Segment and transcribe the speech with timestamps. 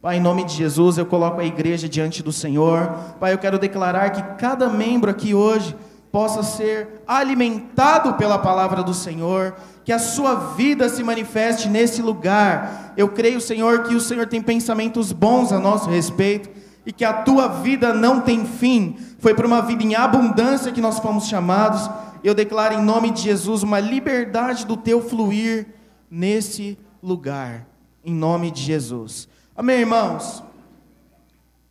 [0.00, 2.92] Pai, em nome de Jesus, eu coloco a igreja diante do Senhor.
[3.18, 5.74] Pai, eu quero declarar que cada membro aqui hoje
[6.12, 9.54] possa ser alimentado pela palavra do Senhor,
[9.84, 12.94] que a sua vida se manifeste nesse lugar.
[12.96, 16.48] Eu creio, Senhor, que o Senhor tem pensamentos bons a nosso respeito
[16.84, 18.96] e que a tua vida não tem fim.
[19.18, 21.90] Foi para uma vida em abundância que nós fomos chamados.
[22.22, 25.66] Eu declaro em nome de Jesus uma liberdade do teu fluir
[26.10, 27.66] nesse lugar,
[28.04, 29.28] em nome de Jesus.
[29.58, 30.42] Amém, irmãos?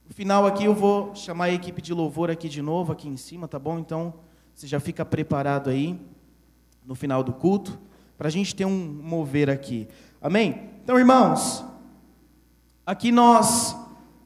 [0.08, 3.16] No final aqui eu vou chamar a equipe de louvor aqui de novo, aqui em
[3.16, 3.78] cima, tá bom?
[3.78, 4.12] Então,
[4.56, 5.96] você já fica preparado aí,
[6.84, 7.78] no final do culto,
[8.18, 9.88] para a gente ter um mover aqui.
[10.20, 10.72] Amém?
[10.84, 11.64] Então, irmãos,
[12.84, 13.78] aqui nós,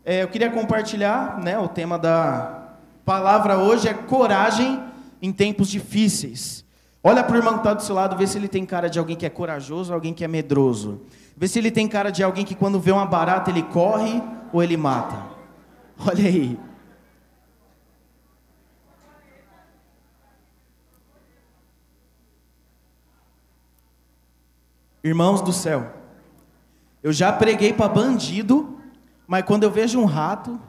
[0.06, 4.82] é, eu queria compartilhar, né, o tema da palavra hoje é coragem
[5.22, 6.64] em tempos difíceis.
[7.04, 9.00] Olha para o irmão que está do seu lado, vê se ele tem cara de
[9.00, 11.02] alguém que é corajoso ou alguém que é medroso.
[11.40, 14.22] Vê se ele tem cara de alguém que quando vê uma barata ele corre
[14.52, 15.26] ou ele mata.
[15.98, 16.60] Olha aí.
[25.02, 25.94] Irmãos do céu,
[27.02, 28.78] eu já preguei para bandido,
[29.26, 30.60] mas quando eu vejo um rato,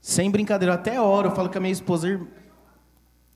[0.00, 2.18] sem brincadeira, até oro, eu falo com a minha esposa,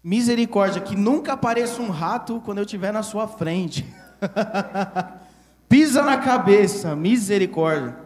[0.02, 3.84] misericórdia, que nunca apareça um rato quando eu estiver na sua frente.
[5.68, 7.96] Pisa na cabeça, misericórdia.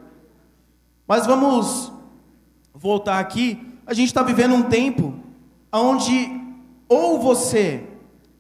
[1.06, 1.92] Mas vamos
[2.74, 3.78] voltar aqui.
[3.86, 5.14] A gente está vivendo um tempo
[5.72, 6.40] onde
[6.88, 7.84] ou você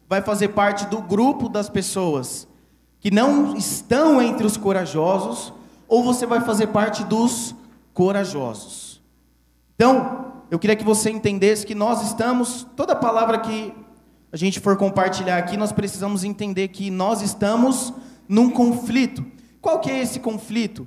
[0.08, 2.48] vai fazer parte do grupo das pessoas
[2.98, 5.52] que não estão entre os corajosos,
[5.88, 7.54] ou você vai fazer parte dos
[7.94, 9.00] corajosos.
[9.74, 13.72] Então, eu queria que você entendesse que nós estamos, toda palavra que
[14.32, 17.92] a gente for compartilhar aqui, nós precisamos entender que nós estamos
[18.28, 19.24] num conflito.
[19.60, 20.86] Qual que é esse conflito?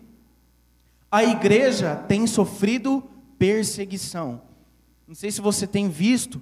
[1.11, 3.03] A igreja tem sofrido
[3.37, 4.41] perseguição.
[5.07, 6.41] Não sei se você tem visto,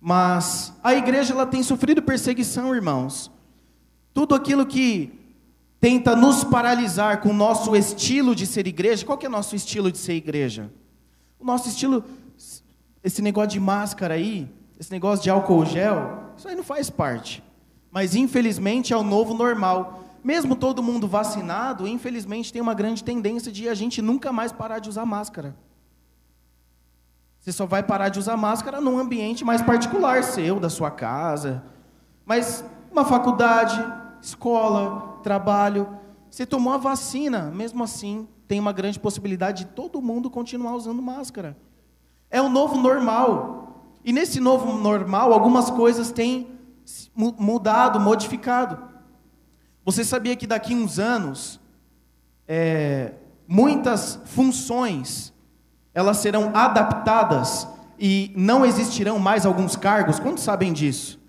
[0.00, 3.30] mas a igreja ela tem sofrido perseguição, irmãos.
[4.14, 5.12] Tudo aquilo que
[5.80, 9.04] tenta nos paralisar com o nosso estilo de ser igreja.
[9.04, 10.70] Qual que é o nosso estilo de ser igreja?
[11.38, 12.04] O nosso estilo,
[13.02, 17.44] esse negócio de máscara aí, esse negócio de álcool gel, isso aí não faz parte.
[17.90, 20.04] Mas infelizmente é o novo normal.
[20.24, 24.78] Mesmo todo mundo vacinado, infelizmente tem uma grande tendência de a gente nunca mais parar
[24.78, 25.54] de usar máscara.
[27.38, 31.62] Você só vai parar de usar máscara num ambiente mais particular seu, da sua casa.
[32.24, 33.78] Mas uma faculdade,
[34.22, 35.88] escola, trabalho,
[36.30, 41.02] você tomou a vacina, mesmo assim, tem uma grande possibilidade de todo mundo continuar usando
[41.02, 41.54] máscara.
[42.30, 43.69] É o novo normal.
[44.04, 46.48] E nesse novo normal, algumas coisas têm
[47.14, 48.78] mudado, modificado.
[49.84, 51.60] Você sabia que daqui a uns anos,
[52.46, 53.14] é,
[53.46, 55.32] muitas funções
[55.92, 57.66] elas serão adaptadas
[57.98, 60.18] e não existirão mais alguns cargos?
[60.18, 61.20] Quantos sabem disso?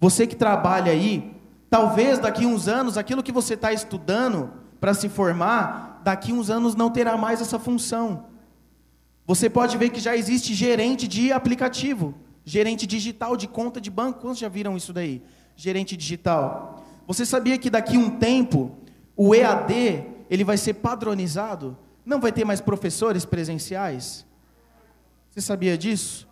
[0.00, 1.34] Você que trabalha aí,
[1.70, 6.34] talvez daqui a uns anos, aquilo que você está estudando para se formar, daqui a
[6.34, 8.24] uns anos não terá mais essa função.
[9.26, 12.14] Você pode ver que já existe gerente de aplicativo,
[12.44, 14.20] gerente digital de conta de banco.
[14.20, 15.20] Quantos já viram isso daí?
[15.56, 16.84] Gerente digital.
[17.06, 18.76] Você sabia que daqui a um tempo
[19.16, 21.76] o EAD ele vai ser padronizado?
[22.04, 24.24] Não vai ter mais professores presenciais?
[25.30, 26.28] Você sabia disso?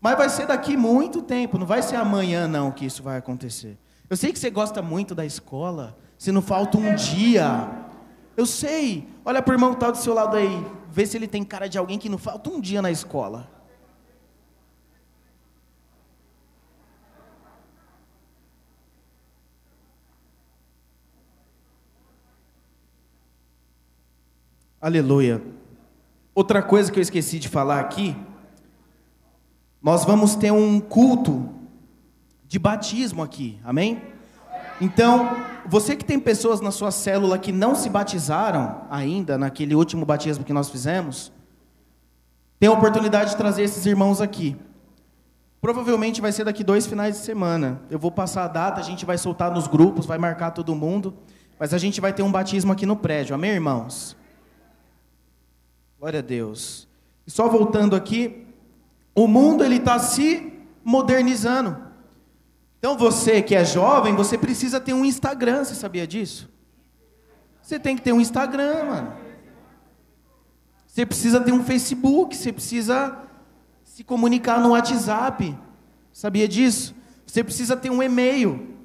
[0.00, 3.78] Mas vai ser daqui muito tempo, não vai ser amanhã não que isso vai acontecer.
[4.10, 7.70] Eu sei que você gosta muito da escola, se não falta um dia.
[8.36, 9.08] Eu sei.
[9.24, 10.66] Olha para o irmão que está do seu lado aí.
[10.94, 13.50] Vê se ele tem cara de alguém que não falta um dia na escola.
[24.80, 25.42] Aleluia.
[26.32, 28.14] Outra coisa que eu esqueci de falar aqui,
[29.82, 31.52] nós vamos ter um culto
[32.46, 34.00] de batismo aqui, amém?
[34.80, 40.04] Então, você que tem pessoas na sua célula que não se batizaram ainda, naquele último
[40.04, 41.32] batismo que nós fizemos,
[42.58, 44.56] tem a oportunidade de trazer esses irmãos aqui.
[45.60, 47.80] Provavelmente vai ser daqui dois finais de semana.
[47.88, 51.14] Eu vou passar a data, a gente vai soltar nos grupos, vai marcar todo mundo.
[51.58, 54.16] Mas a gente vai ter um batismo aqui no prédio, amém, irmãos?
[55.98, 56.86] Glória a Deus.
[57.26, 58.46] E só voltando aqui,
[59.14, 60.52] o mundo ele está se
[60.84, 61.83] modernizando.
[62.84, 66.50] Então você que é jovem, você precisa ter um Instagram, você sabia disso?
[67.62, 69.12] Você tem que ter um Instagram, mano.
[70.86, 73.16] Você precisa ter um Facebook, você precisa
[73.82, 75.56] se comunicar no WhatsApp.
[76.12, 76.94] Sabia disso?
[77.26, 78.76] Você precisa ter um e-mail.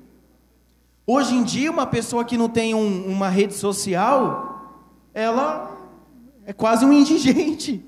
[1.06, 5.78] Hoje em dia, uma pessoa que não tem um, uma rede social, ela
[6.46, 7.86] é quase um indigente.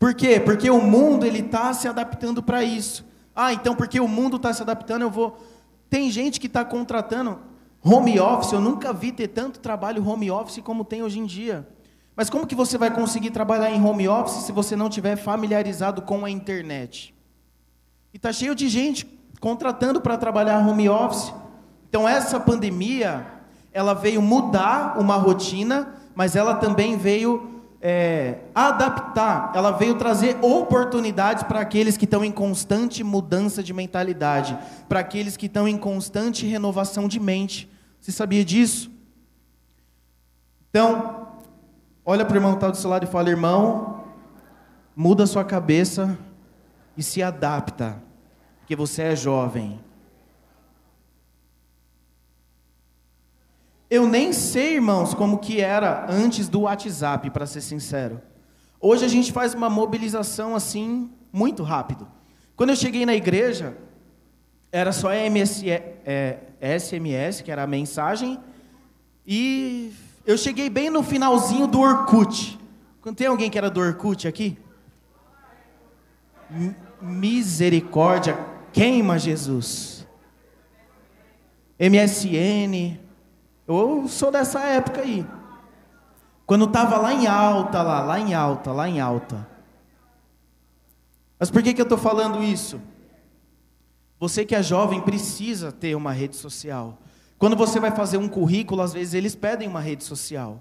[0.00, 0.40] Por quê?
[0.40, 3.11] Porque o mundo ele está se adaptando para isso.
[3.34, 5.38] Ah, então porque o mundo está se adaptando, eu vou.
[5.88, 7.38] Tem gente que está contratando
[7.82, 8.52] home office.
[8.52, 11.66] Eu nunca vi ter tanto trabalho home office como tem hoje em dia.
[12.14, 16.02] Mas como que você vai conseguir trabalhar em home office se você não tiver familiarizado
[16.02, 17.14] com a internet?
[18.12, 19.06] E está cheio de gente
[19.40, 21.32] contratando para trabalhar home office.
[21.88, 23.26] Então essa pandemia,
[23.72, 27.51] ela veio mudar uma rotina, mas ela também veio
[27.84, 34.56] é, adaptar, ela veio trazer oportunidades para aqueles que estão em constante mudança de mentalidade,
[34.88, 37.68] para aqueles que estão em constante renovação de mente.
[38.00, 38.88] Você sabia disso?
[40.70, 41.26] Então,
[42.04, 44.04] olha para o irmão que está do seu lado e fala: irmão,
[44.94, 46.16] muda sua cabeça
[46.96, 48.00] e se adapta,
[48.60, 49.80] porque você é jovem.
[53.94, 58.22] Eu nem sei, irmãos, como que era antes do WhatsApp, para ser sincero.
[58.80, 62.08] Hoje a gente faz uma mobilização assim muito rápido.
[62.56, 63.76] Quando eu cheguei na igreja,
[64.72, 66.38] era só MS, é,
[66.78, 68.40] SMS, que era a mensagem,
[69.26, 69.92] e
[70.24, 72.58] eu cheguei bem no finalzinho do Orkut.
[73.14, 74.56] Tem alguém que era do Orkut aqui?
[76.98, 78.38] Misericórdia,
[78.72, 80.06] queima Jesus.
[81.78, 83.01] MSN,
[83.78, 85.26] eu sou dessa época aí.
[86.46, 89.46] Quando estava lá em alta, lá, lá em alta, lá em alta.
[91.38, 92.80] Mas por que, que eu estou falando isso?
[94.18, 96.98] Você que é jovem precisa ter uma rede social.
[97.38, 100.60] Quando você vai fazer um currículo, às vezes eles pedem uma rede social.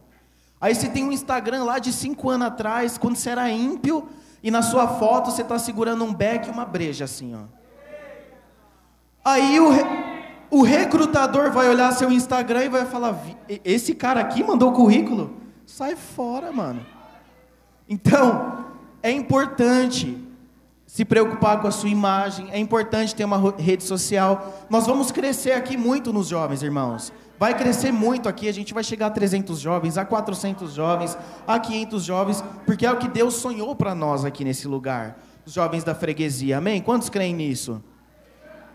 [0.60, 4.08] Aí você tem um Instagram lá de cinco anos atrás, quando você era ímpio,
[4.42, 7.44] e na sua foto você está segurando um beck e uma breja assim, ó.
[9.24, 9.72] Aí o,
[10.51, 13.18] o recrutador vai olhar seu Instagram e vai falar:
[13.63, 15.33] esse cara aqui mandou currículo?
[15.65, 16.86] Sai fora, mano.
[17.88, 18.65] Então,
[19.01, 20.18] é importante
[20.86, 24.65] se preocupar com a sua imagem, é importante ter uma rede social.
[24.69, 27.13] Nós vamos crescer aqui muito nos jovens, irmãos.
[27.39, 31.18] Vai crescer muito aqui, a gente vai chegar a 300 jovens, a 400 jovens,
[31.48, 35.18] a 500 jovens, porque é o que Deus sonhou para nós aqui nesse lugar.
[35.45, 36.81] Os jovens da freguesia, amém?
[36.81, 37.81] Quantos creem nisso?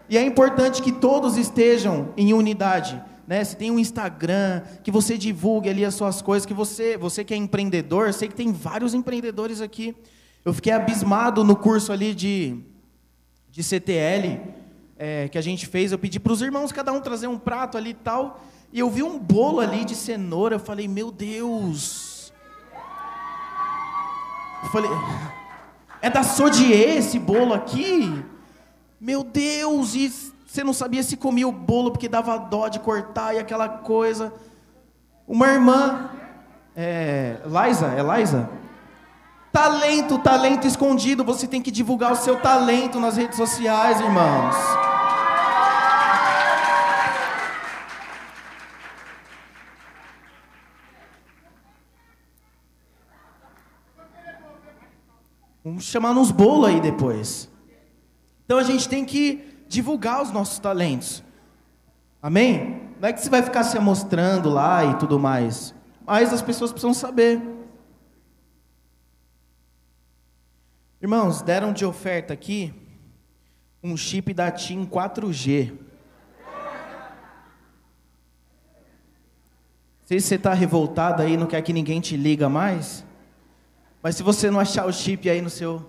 [0.08, 3.02] E é importante que todos estejam em unidade.
[3.26, 3.42] Né?
[3.42, 7.34] Se tem um Instagram, que você divulgue ali as suas coisas, que você, você que
[7.34, 9.96] é empreendedor, sei que tem vários empreendedores aqui.
[10.44, 12.56] Eu fiquei abismado no curso ali de,
[13.50, 14.40] de CTL
[14.96, 15.90] é, que a gente fez.
[15.90, 18.40] Eu pedi para os irmãos cada um trazer um prato ali e tal.
[18.72, 20.54] E eu vi um bolo ali de cenoura.
[20.54, 22.32] Eu falei, meu Deus.
[24.62, 24.90] Eu falei,
[26.00, 28.24] é da Sodier esse bolo aqui?
[29.00, 30.08] Meu Deus, e
[30.46, 34.32] você não sabia se comia o bolo porque dava dó de cortar e aquela coisa.
[35.28, 36.10] Uma irmã,
[36.74, 38.48] é, Liza, é Liza?
[39.52, 41.24] Talento, talento escondido.
[41.24, 44.54] Você tem que divulgar o seu talento nas redes sociais, irmãos.
[55.62, 57.50] Vamos chamar nos bolos aí depois.
[58.46, 61.22] Então a gente tem que divulgar os nossos talentos.
[62.22, 62.80] Amém?
[62.98, 65.74] Não é que você vai ficar se mostrando lá e tudo mais,
[66.06, 67.42] mas as pessoas precisam saber.
[71.02, 72.72] Irmãos, deram de oferta aqui
[73.82, 75.70] um chip da TIM 4G.
[75.70, 75.78] Não
[80.04, 83.04] sei se você está revoltado aí, não quer que ninguém te liga mais.
[84.02, 85.84] Mas se você não achar o chip aí no seu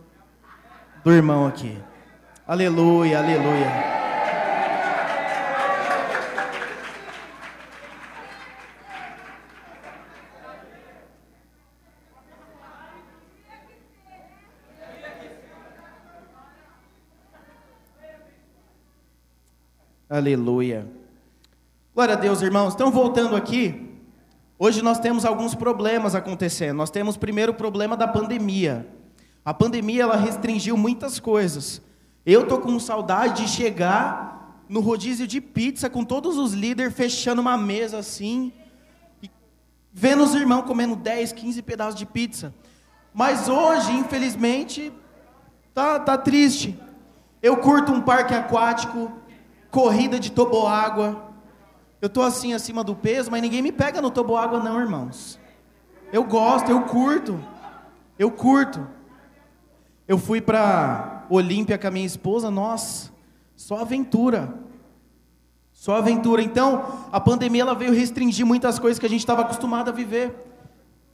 [1.04, 1.78] do irmão aqui.
[2.48, 3.68] Aleluia, aleluia.
[20.10, 20.88] Aleluia.
[21.94, 22.74] Glória a Deus, irmãos.
[22.74, 23.94] Então, voltando aqui,
[24.58, 26.78] hoje nós temos alguns problemas acontecendo.
[26.78, 28.88] Nós temos primeiro o problema da pandemia.
[29.44, 31.86] A pandemia ela restringiu muitas coisas.
[32.30, 37.40] Eu tô com saudade de chegar no rodízio de pizza com todos os líderes fechando
[37.40, 38.52] uma mesa assim,
[39.24, 39.32] e
[39.94, 42.54] vendo os irmãos comendo 10, 15 pedaços de pizza.
[43.14, 44.92] Mas hoje, infelizmente,
[45.74, 46.78] tá, tá triste.
[47.42, 49.10] Eu curto um parque aquático,
[49.72, 51.32] corrida de toboágua.
[52.02, 55.40] Eu tô assim acima do peso, mas ninguém me pega no toboágua não, irmãos.
[56.12, 57.42] Eu gosto, eu curto.
[58.20, 58.86] Eu curto.
[60.06, 63.12] Eu fui para Olímpia com a minha esposa, nós,
[63.56, 64.54] só aventura.
[65.74, 66.42] Só aventura.
[66.42, 70.34] Então, a pandemia ela veio restringir muitas coisas que a gente estava acostumado a viver.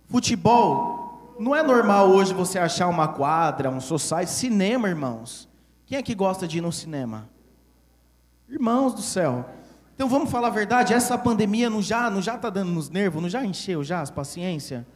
[0.08, 5.50] Futebol, não é normal hoje você achar uma quadra, um society, cinema, irmãos.
[5.86, 7.30] Quem é que gosta de ir no cinema?
[8.48, 9.46] Irmãos do céu.
[9.96, 13.22] Então vamos falar a verdade, essa pandemia não já não já está dando nos nervos,
[13.22, 14.88] não já encheu já as paciência?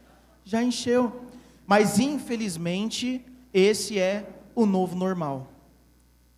[0.44, 1.22] Já encheu.
[1.66, 4.26] Mas infelizmente, esse é
[4.62, 5.46] o novo normal.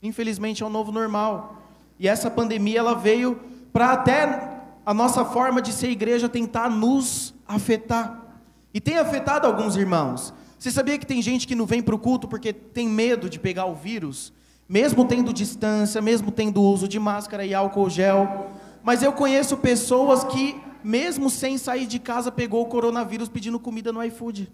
[0.03, 1.63] Infelizmente é o novo normal.
[1.99, 3.41] E essa pandemia ela veio
[3.73, 8.21] para até a nossa forma de ser igreja tentar nos afetar.
[8.75, 10.35] E tem afetado alguns irmãos.
[10.59, 13.39] Você sabia que tem gente que não vem para o culto porque tem medo de
[13.39, 14.33] pegar o vírus?
[14.69, 18.51] Mesmo tendo distância, mesmo tendo uso de máscara e álcool gel.
[18.83, 23.93] Mas eu conheço pessoas que, mesmo sem sair de casa, pegou o coronavírus pedindo comida
[23.93, 24.53] no iFood.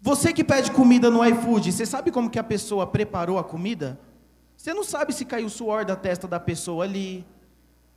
[0.00, 4.00] Você que pede comida no iFood, você sabe como que a pessoa preparou a comida?
[4.56, 7.24] Você não sabe se caiu suor da testa da pessoa ali.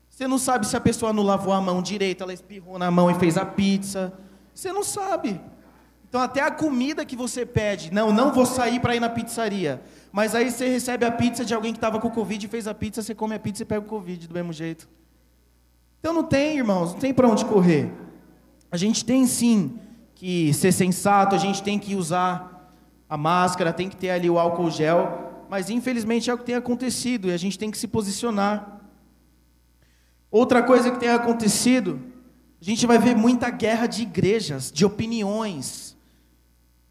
[0.10, 3.10] Você não sabe se a pessoa não lavou a mão direito, ela espirrou na mão
[3.10, 4.14] e fez a pizza.
[4.54, 5.40] Você não sabe.
[6.08, 9.82] Então até a comida que você pede, não, não vou sair para ir na pizzaria.
[10.12, 12.74] Mas aí você recebe a pizza de alguém que estava com Covid e fez a
[12.74, 14.88] pizza, você come a pizza e pega o Covid do mesmo jeito.
[16.00, 17.92] Então não tem, irmãos, não tem para onde correr.
[18.70, 19.80] A gente tem sim
[20.24, 22.74] que ser sensato, a gente tem que usar
[23.10, 26.56] a máscara, tem que ter ali o álcool gel, mas infelizmente é o que tem
[26.56, 28.80] acontecido e a gente tem que se posicionar.
[30.32, 32.00] Outra coisa que tem acontecido,
[32.62, 35.94] a gente vai ver muita guerra de igrejas, de opiniões.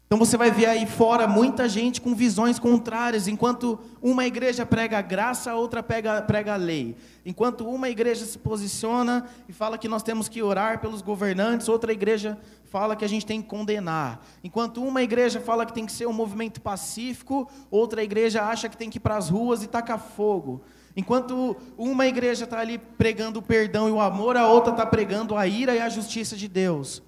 [0.05, 3.27] Então você vai ver aí fora muita gente com visões contrárias.
[3.27, 6.95] Enquanto uma igreja prega a graça, a outra prega, prega a lei.
[7.25, 11.91] Enquanto uma igreja se posiciona e fala que nós temos que orar pelos governantes, outra
[11.91, 12.37] igreja
[12.73, 14.25] fala que a gente tem que condenar.
[14.43, 18.75] Enquanto uma igreja fala que tem que ser um movimento pacífico, outra igreja acha que
[18.75, 20.59] tem que ir para as ruas e tacar fogo.
[20.97, 25.37] Enquanto uma igreja está ali pregando o perdão e o amor, a outra está pregando
[25.37, 27.03] a ira e a justiça de Deus.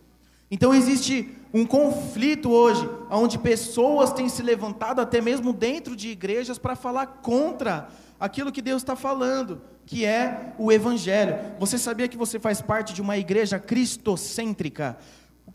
[0.52, 6.60] Então existe um conflito hoje, onde pessoas têm se levantado até mesmo dentro de igrejas
[6.60, 11.36] para falar contra aquilo que Deus está falando, que é o Evangelho.
[11.58, 14.96] Você sabia que você faz parte de uma igreja cristocêntrica?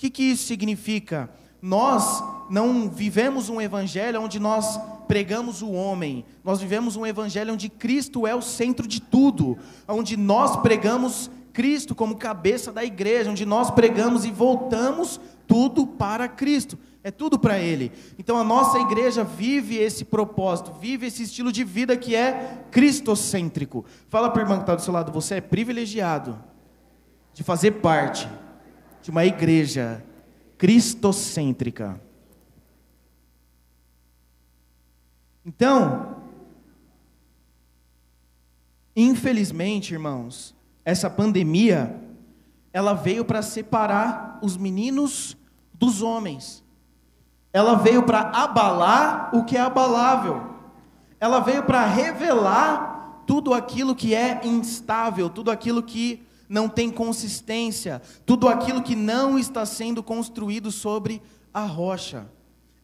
[0.00, 1.28] Que, que isso significa?
[1.60, 7.68] Nós não vivemos um evangelho onde nós pregamos o homem, nós vivemos um evangelho onde
[7.68, 13.44] Cristo é o centro de tudo, onde nós pregamos Cristo como cabeça da igreja, onde
[13.44, 16.78] nós pregamos e voltamos tudo para Cristo.
[17.04, 17.92] É tudo para Ele.
[18.18, 23.84] Então a nossa igreja vive esse propósito, vive esse estilo de vida que é cristocêntrico.
[24.08, 26.42] Fala para o irmão que está do seu lado, você é privilegiado
[27.34, 28.26] de fazer parte
[29.02, 30.04] de uma igreja
[30.58, 32.00] cristocêntrica.
[35.44, 36.16] Então,
[38.94, 40.54] infelizmente, irmãos,
[40.84, 41.98] essa pandemia,
[42.72, 45.36] ela veio para separar os meninos
[45.72, 46.62] dos homens.
[47.52, 50.50] Ela veio para abalar o que é abalável.
[51.18, 58.02] Ela veio para revelar tudo aquilo que é instável, tudo aquilo que não tem consistência,
[58.26, 61.22] tudo aquilo que não está sendo construído sobre
[61.54, 62.26] a rocha.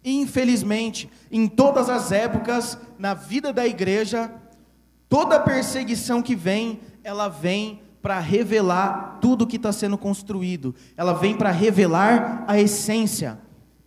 [0.04, 4.32] Infelizmente, em todas as épocas, na vida da igreja,
[5.08, 11.36] toda perseguição que vem, ela vem para revelar tudo que está sendo construído, ela vem
[11.36, 13.36] para revelar a essência.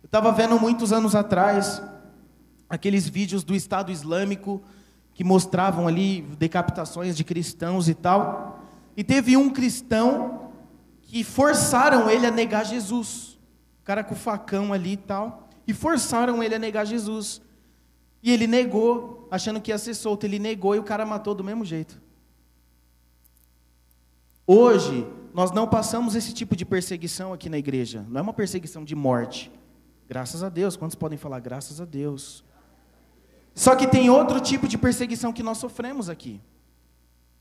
[0.02, 1.82] Eu estava vendo muitos anos atrás
[2.68, 4.62] aqueles vídeos do Estado Islâmico
[5.14, 8.59] que mostravam ali decapitações de cristãos e tal,
[9.00, 10.52] e teve um cristão
[11.00, 13.38] que forçaram ele a negar Jesus,
[13.80, 17.40] o cara com o facão ali e tal, e forçaram ele a negar Jesus.
[18.22, 21.42] E ele negou, achando que ia ser solto, ele negou e o cara matou do
[21.42, 21.98] mesmo jeito.
[24.46, 28.04] Hoje, nós não passamos esse tipo de perseguição aqui na igreja.
[28.06, 29.50] Não é uma perseguição de morte.
[30.06, 30.76] Graças a Deus.
[30.76, 32.44] Quantos podem falar graças a Deus?
[33.54, 36.38] Só que tem outro tipo de perseguição que nós sofremos aqui.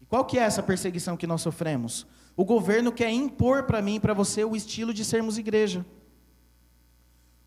[0.10, 2.06] Qual que é essa perseguição que nós sofremos?
[2.36, 5.86] O governo quer impor para mim e para você o estilo de sermos igreja.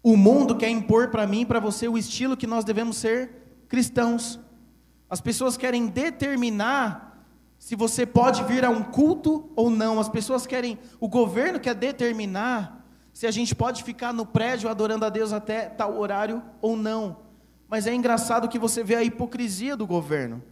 [0.02, 3.64] O mundo quer impor para mim e para você o estilo que nós devemos ser
[3.69, 4.38] cristãos.
[5.11, 7.26] As pessoas querem determinar
[7.59, 9.99] se você pode vir a um culto ou não.
[9.99, 15.04] As pessoas querem, o governo quer determinar se a gente pode ficar no prédio adorando
[15.04, 17.19] a Deus até tal horário ou não.
[17.69, 20.42] Mas é engraçado que você vê a hipocrisia do governo.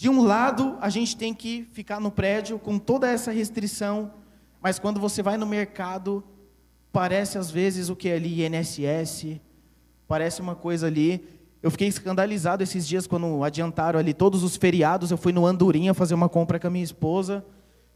[0.00, 4.10] De um lado, a gente tem que ficar no prédio com toda essa restrição,
[4.58, 6.24] mas quando você vai no mercado,
[6.90, 9.38] parece às vezes o que é ali INSS,
[10.08, 11.22] parece uma coisa ali
[11.62, 15.10] Eu fiquei escandalizado esses dias quando adiantaram ali todos os feriados.
[15.10, 17.44] Eu fui no Andorinha fazer uma compra com a minha esposa.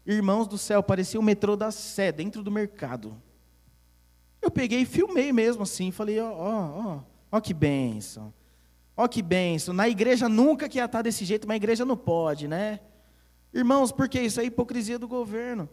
[0.05, 3.19] Irmãos do céu, parecia o metrô da Sé, dentro do mercado.
[4.39, 5.89] Eu peguei e filmei mesmo assim.
[5.89, 6.99] Falei, ó, ó, ó,
[7.31, 8.31] ó que benção.
[8.97, 9.73] Ó que benção.
[9.73, 12.79] Na igreja nunca que ia estar desse jeito, mas a igreja não pode, né?
[13.53, 15.69] Irmãos, porque isso é hipocrisia do governo.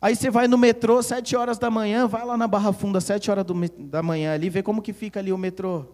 [0.00, 3.30] Aí você vai no metrô, sete horas da manhã, vai lá na Barra Funda, sete
[3.30, 5.86] horas do, da manhã ali, vê como que fica ali o metrô.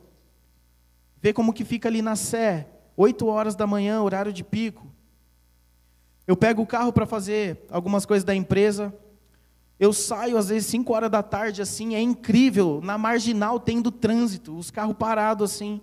[1.23, 4.87] Vê como que fica ali na Sé, oito horas da manhã, horário de pico.
[6.27, 8.93] Eu pego o carro para fazer algumas coisas da empresa.
[9.79, 12.81] Eu saio às vezes cinco horas da tarde, assim, é incrível.
[12.83, 15.81] Na marginal tendo trânsito, os carros parados assim.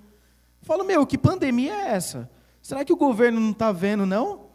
[0.68, 2.30] Falo, meu, que pandemia é essa?
[2.62, 4.48] Será que o governo não está vendo, não?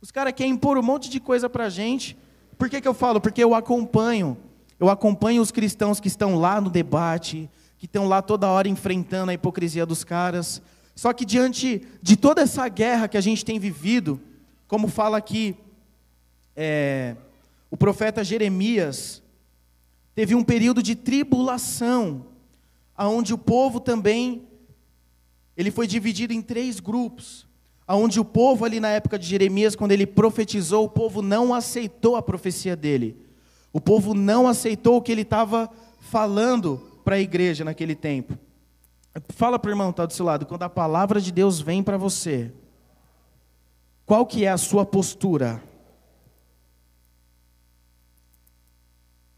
[0.00, 2.16] Os caras querem impor um monte de coisa para a gente.
[2.56, 3.20] Por que, que eu falo?
[3.20, 4.34] Porque eu acompanho.
[4.80, 9.30] Eu acompanho os cristãos que estão lá no debate, que estão lá toda hora enfrentando
[9.30, 10.62] a hipocrisia dos caras.
[10.94, 14.18] Só que diante de toda essa guerra que a gente tem vivido,
[14.66, 15.54] como fala aqui
[16.56, 17.14] é,
[17.70, 19.22] o profeta Jeremias,
[20.14, 22.24] teve um período de tribulação,
[22.96, 24.47] aonde o povo também
[25.58, 27.44] ele foi dividido em três grupos,
[27.84, 32.14] aonde o povo ali na época de Jeremias, quando ele profetizou, o povo não aceitou
[32.14, 33.16] a profecia dele.
[33.72, 38.38] O povo não aceitou o que ele estava falando para a igreja naquele tempo.
[39.30, 41.96] Fala para o irmão, está do seu lado, quando a palavra de Deus vem para
[41.96, 42.52] você,
[44.06, 45.60] qual que é a sua postura?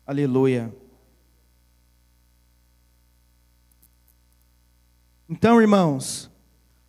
[0.06, 0.70] Aleluia.
[5.32, 6.28] Então, irmãos,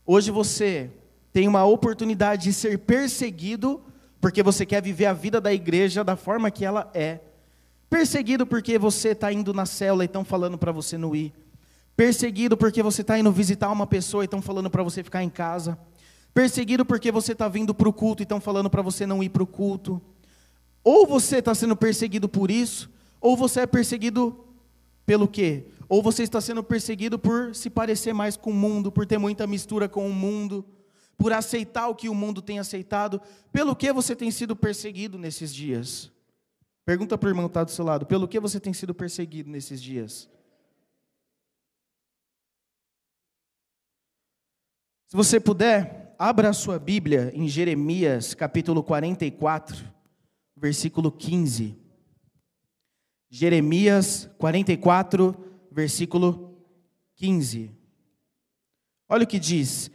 [0.03, 0.89] hoje você
[1.31, 3.79] tem uma oportunidade de ser perseguido
[4.19, 7.19] porque você quer viver a vida da igreja da forma que ela é.
[7.87, 11.31] Perseguido porque você está indo na célula e estão falando para você não ir.
[11.95, 15.29] Perseguido porque você está indo visitar uma pessoa e estão falando para você ficar em
[15.29, 15.77] casa.
[16.33, 19.29] Perseguido porque você está vindo para o culto e estão falando para você não ir
[19.29, 20.01] para o culto.
[20.83, 24.35] Ou você está sendo perseguido por isso, ou você é perseguido
[25.05, 25.65] pelo quê?
[25.91, 29.45] Ou você está sendo perseguido por se parecer mais com o mundo, por ter muita
[29.45, 30.65] mistura com o mundo,
[31.17, 33.21] por aceitar o que o mundo tem aceitado.
[33.51, 36.09] Pelo que você tem sido perseguido nesses dias?
[36.85, 39.49] Pergunta para o irmão que está do seu lado: pelo que você tem sido perseguido
[39.49, 40.29] nesses dias?
[45.09, 49.83] Se você puder, Abra a sua Bíblia em Jeremias, capítulo 44,
[50.55, 51.75] versículo 15.
[53.27, 56.57] Jeremias 44, versículo
[57.15, 57.71] 15.
[59.07, 59.89] Olha o que diz: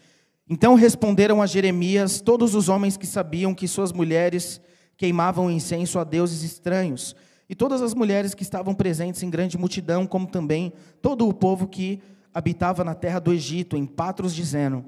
[0.48, 4.60] Então responderam a Jeremias todos os homens que sabiam que suas mulheres
[4.96, 7.14] queimavam incenso a deuses estranhos,
[7.48, 11.68] e todas as mulheres que estavam presentes em grande multidão, como também todo o povo
[11.68, 12.00] que
[12.32, 14.84] habitava na terra do Egito, em Patros, dizendo: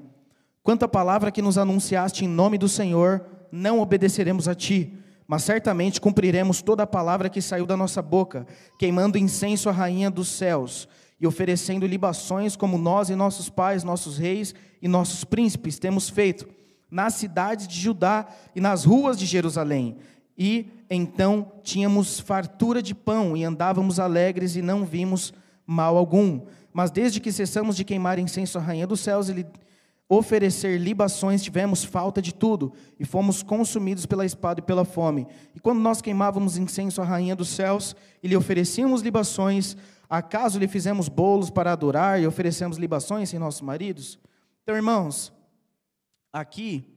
[0.63, 4.93] Quanto à palavra que nos anunciaste em nome do Senhor, não obedeceremos a ti,
[5.29, 8.47] mas certamente cumpriremos toda a palavra que saiu da nossa boca,
[8.79, 10.89] queimando incenso à rainha dos céus
[11.21, 16.49] e oferecendo libações como nós e nossos pais, nossos reis e nossos príncipes temos feito
[16.89, 19.97] nas cidades de Judá e nas ruas de Jerusalém.
[20.35, 25.31] E então tínhamos fartura de pão e andávamos alegres e não vimos
[25.63, 26.41] mal algum.
[26.73, 29.45] Mas desde que cessamos de queimar incenso à rainha dos céus, ele
[30.11, 35.27] oferecer libações, tivemos falta de tudo e fomos consumidos pela espada e pela fome.
[35.53, 39.77] E quando nós queimávamos incenso à rainha dos céus e lhe oferecíamos libações,
[40.09, 44.19] acaso lhe fizemos bolos para adorar e oferecemos libações sem nossos maridos?
[44.63, 45.31] Então, irmãos,
[46.33, 46.87] aqui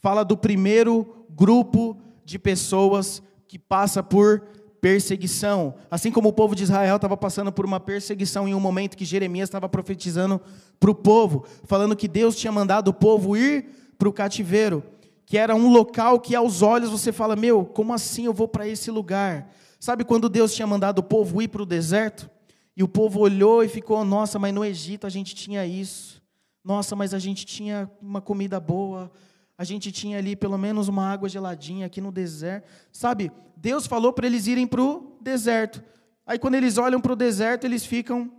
[0.00, 5.74] fala do primeiro grupo de pessoas que passa por perseguição.
[5.90, 9.04] Assim como o povo de Israel estava passando por uma perseguição em um momento que
[9.04, 10.40] Jeremias estava profetizando
[10.78, 13.66] para o povo, falando que Deus tinha mandado o povo ir
[13.98, 14.82] para o cativeiro,
[15.24, 18.68] que era um local que aos olhos você fala: Meu, como assim eu vou para
[18.68, 19.50] esse lugar?
[19.80, 22.30] Sabe quando Deus tinha mandado o povo ir para o deserto?
[22.76, 26.22] E o povo olhou e ficou: Nossa, mas no Egito a gente tinha isso.
[26.64, 29.10] Nossa, mas a gente tinha uma comida boa
[29.58, 32.68] a gente tinha ali pelo menos uma água geladinha aqui no deserto.
[32.92, 35.82] Sabe, Deus falou para eles irem para o deserto.
[36.26, 38.30] Aí quando eles olham para o deserto, eles ficam.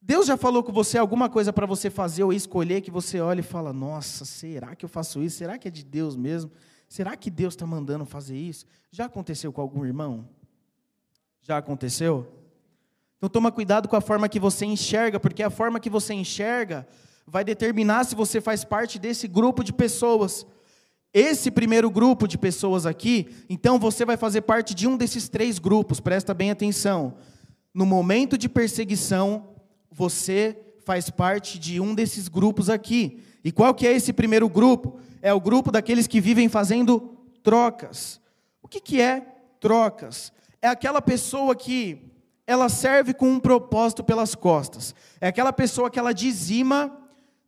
[0.00, 3.40] Deus já falou com você alguma coisa para você fazer ou escolher que você olha
[3.40, 5.38] e fala: Nossa, será que eu faço isso?
[5.38, 6.50] Será que é de Deus mesmo?
[6.88, 8.64] Será que Deus está mandando fazer isso?
[8.90, 10.26] Já aconteceu com algum irmão?
[11.42, 12.32] Já aconteceu?
[13.18, 16.86] Então toma cuidado com a forma que você enxerga, porque a forma que você enxerga
[17.26, 20.46] vai determinar se você faz parte desse grupo de pessoas.
[21.12, 25.58] Esse primeiro grupo de pessoas aqui, então você vai fazer parte de um desses três
[25.58, 27.14] grupos, presta bem atenção.
[27.72, 29.48] No momento de perseguição,
[29.90, 33.22] você faz parte de um desses grupos aqui.
[33.42, 35.00] E qual que é esse primeiro grupo?
[35.22, 38.20] É o grupo daqueles que vivem fazendo trocas.
[38.62, 39.20] O que, que é
[39.58, 40.32] trocas?
[40.60, 42.12] É aquela pessoa que
[42.46, 44.94] ela serve com um propósito pelas costas.
[45.20, 47.05] É aquela pessoa que ela dizima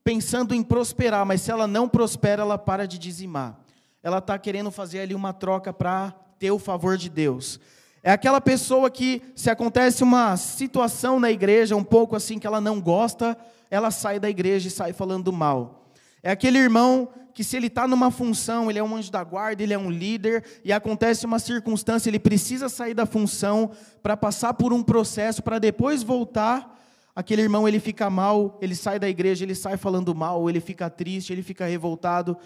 [0.09, 3.59] pensando em prosperar, mas se ela não prospera, ela para de dizimar.
[4.03, 7.61] Ela está querendo fazer ali uma troca para ter o favor de Deus.
[8.03, 12.59] É aquela pessoa que, se acontece uma situação na igreja, um pouco assim que ela
[12.59, 13.37] não gosta,
[13.71, 15.91] ela sai da igreja e sai falando mal.
[16.23, 19.63] É aquele irmão que, se ele está numa função, ele é um anjo da guarda,
[19.63, 24.55] ele é um líder, e acontece uma circunstância, ele precisa sair da função para passar
[24.55, 26.78] por um processo, para depois voltar.
[27.19, 30.89] Aquele irmão ele fica mal, ele sai da igreja, ele sai falando mal, ele fica
[30.89, 32.37] triste, ele fica revoltado.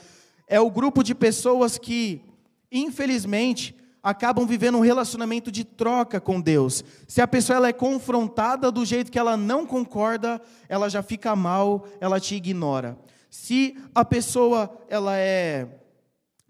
[0.49, 2.23] É o grupo de pessoas que,
[2.71, 6.83] infelizmente, acabam vivendo um relacionamento de troca com Deus.
[7.07, 11.37] Se a pessoa ela é confrontada do jeito que ela não concorda, ela já fica
[11.37, 12.97] mal, ela te ignora.
[13.29, 15.69] Se a pessoa ela é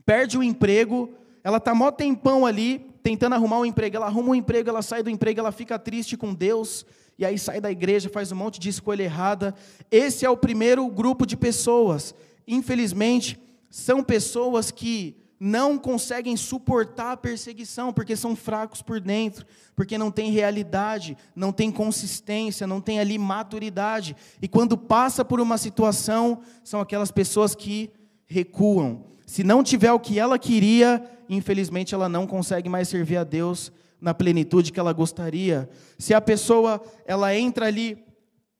[0.06, 1.10] perde o emprego,
[1.42, 5.02] ela tá mó tempão ali tentando arrumar um emprego, ela arruma um emprego, ela sai
[5.02, 6.86] do emprego, ela fica triste com Deus,
[7.18, 9.54] e aí sai da igreja, faz um monte de escolha errada.
[9.90, 12.14] Esse é o primeiro grupo de pessoas.
[12.46, 13.38] Infelizmente,
[13.70, 19.44] são pessoas que não conseguem suportar a perseguição, porque são fracos por dentro,
[19.74, 24.14] porque não tem realidade, não tem consistência, não tem ali maturidade.
[24.40, 27.90] E quando passa por uma situação, são aquelas pessoas que
[28.24, 29.04] recuam.
[29.26, 33.72] Se não tiver o que ela queria, infelizmente ela não consegue mais servir a Deus
[34.02, 35.70] na plenitude que ela gostaria.
[35.96, 38.04] Se a pessoa ela entra ali,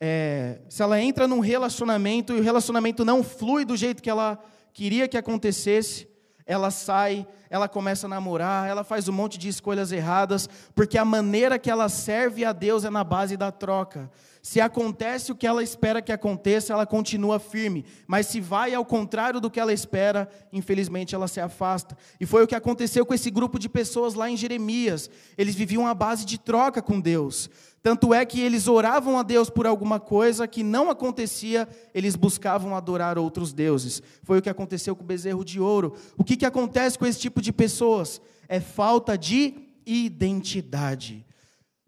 [0.01, 4.39] é, se ela entra num relacionamento e o relacionamento não flui do jeito que ela
[4.73, 6.09] queria que acontecesse,
[6.47, 11.05] ela sai, ela começa a namorar, ela faz um monte de escolhas erradas, porque a
[11.05, 14.11] maneira que ela serve a Deus é na base da troca.
[14.45, 18.85] Se acontece o que ela espera que aconteça, ela continua firme, mas se vai ao
[18.85, 21.97] contrário do que ela espera, infelizmente ela se afasta.
[22.21, 25.09] E foi o que aconteceu com esse grupo de pessoas lá em Jeremias.
[25.39, 27.49] Eles viviam a base de troca com Deus.
[27.81, 32.75] Tanto é que eles oravam a Deus por alguma coisa que não acontecia, eles buscavam
[32.75, 34.03] adorar outros deuses.
[34.25, 35.95] Foi o que aconteceu com o bezerro de ouro.
[36.19, 38.21] O que, que acontece com esse tipo de pessoas?
[38.49, 39.55] É falta de
[39.87, 41.25] identidade.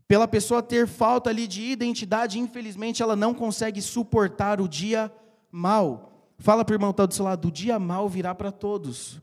[0.07, 5.13] Pela pessoa ter falta ali de identidade, infelizmente ela não consegue suportar o dia
[5.51, 6.33] mal.
[6.39, 9.21] Fala para o irmão que está do seu lado, o dia mal virá para todos.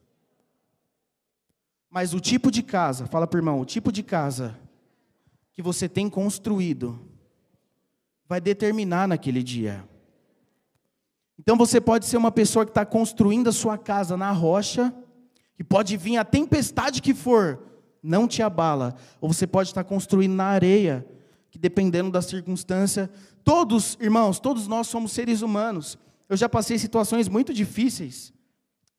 [1.89, 4.57] Mas o tipo de casa, fala para o irmão, o tipo de casa
[5.53, 6.99] que você tem construído
[8.27, 9.83] vai determinar naquele dia.
[11.37, 14.93] Então você pode ser uma pessoa que está construindo a sua casa na rocha,
[15.61, 17.59] e pode vir a tempestade que for,
[18.01, 18.95] não te abala.
[19.19, 21.05] Ou você pode estar construindo na areia,
[21.49, 23.09] que dependendo da circunstância,
[23.43, 25.97] todos, irmãos, todos nós somos seres humanos.
[26.29, 28.33] Eu já passei situações muito difíceis.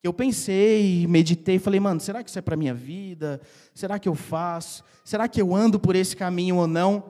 [0.02, 3.40] Eu pensei, meditei, falei, mano, será que isso é para minha vida?
[3.72, 4.82] Será que eu faço?
[5.04, 7.04] Será que eu ando por esse caminho ou não?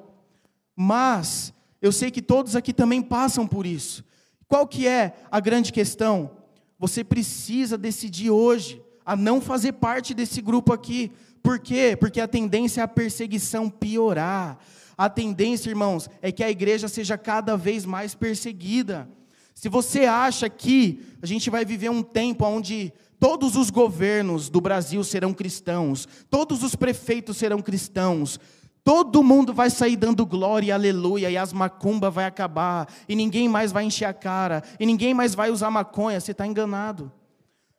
[0.76, 4.05] Mas eu sei que todos aqui também passam por isso.
[4.46, 6.31] Qual que é a grande questão?
[6.78, 11.11] Você precisa decidir hoje a não fazer parte desse grupo aqui.
[11.42, 11.96] Por quê?
[11.98, 14.59] Porque a tendência é a perseguição piorar.
[14.96, 19.09] A tendência, irmãos, é que a igreja seja cada vez mais perseguida.
[19.55, 24.61] Se você acha que a gente vai viver um tempo onde todos os governos do
[24.61, 28.38] Brasil serão cristãos, todos os prefeitos serão cristãos,
[28.83, 33.48] todo mundo vai sair dando glória e aleluia, e as macumba vai acabar, e ninguém
[33.48, 37.12] mais vai encher a cara, e ninguém mais vai usar maconha, você está enganado.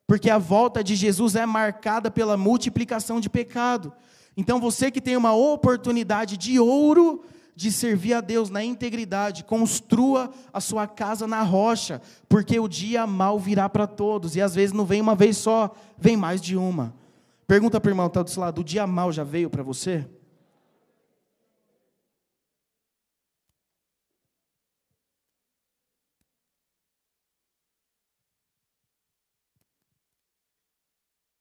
[0.08, 3.94] Porque a volta de Jesus é marcada pela multiplicação de pecado.
[4.36, 7.24] Então você que tem uma oportunidade de ouro
[7.56, 13.06] de servir a Deus na integridade, construa a sua casa na rocha, porque o dia
[13.06, 16.58] mal virá para todos, e às vezes não vem uma vez só, vem mais de
[16.58, 16.96] uma.
[17.46, 20.08] Pergunta para o irmão, está do seu lado, o dia mal já veio para você?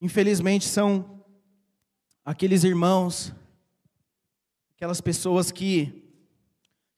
[0.03, 1.25] Infelizmente são
[2.25, 3.33] aqueles irmãos,
[4.75, 6.03] aquelas pessoas que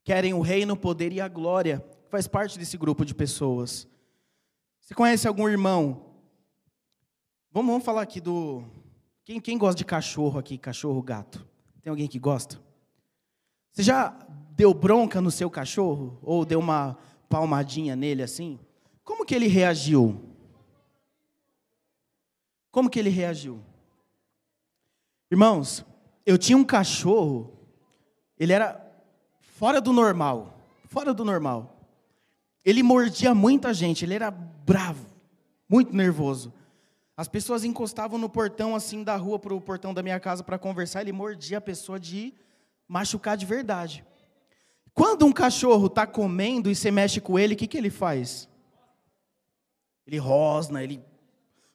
[0.02, 1.84] querem o reino, o poder e a glória.
[2.08, 3.86] Faz parte desse grupo de pessoas.
[4.80, 6.14] Você conhece algum irmão?
[7.52, 8.64] Vamos, vamos falar aqui do.
[9.22, 10.56] Quem, quem gosta de cachorro aqui?
[10.56, 11.46] Cachorro, gato?
[11.82, 12.58] Tem alguém que gosta?
[13.70, 14.18] Você já
[14.56, 16.18] deu bronca no seu cachorro?
[16.22, 16.96] Ou deu uma
[17.28, 18.58] palmadinha nele assim?
[19.02, 20.33] Como que ele reagiu?
[22.74, 23.60] Como que ele reagiu?
[25.30, 25.86] Irmãos,
[26.26, 27.56] eu tinha um cachorro,
[28.36, 28.84] ele era
[29.38, 30.58] fora do normal,
[30.88, 31.86] fora do normal.
[32.64, 35.06] Ele mordia muita gente, ele era bravo,
[35.68, 36.52] muito nervoso.
[37.16, 40.58] As pessoas encostavam no portão assim da rua para o portão da minha casa para
[40.58, 42.34] conversar, ele mordia a pessoa de
[42.88, 44.04] machucar de verdade.
[44.92, 48.48] Quando um cachorro está comendo e você mexe com ele, o que, que ele faz?
[50.04, 51.13] Ele rosna, ele.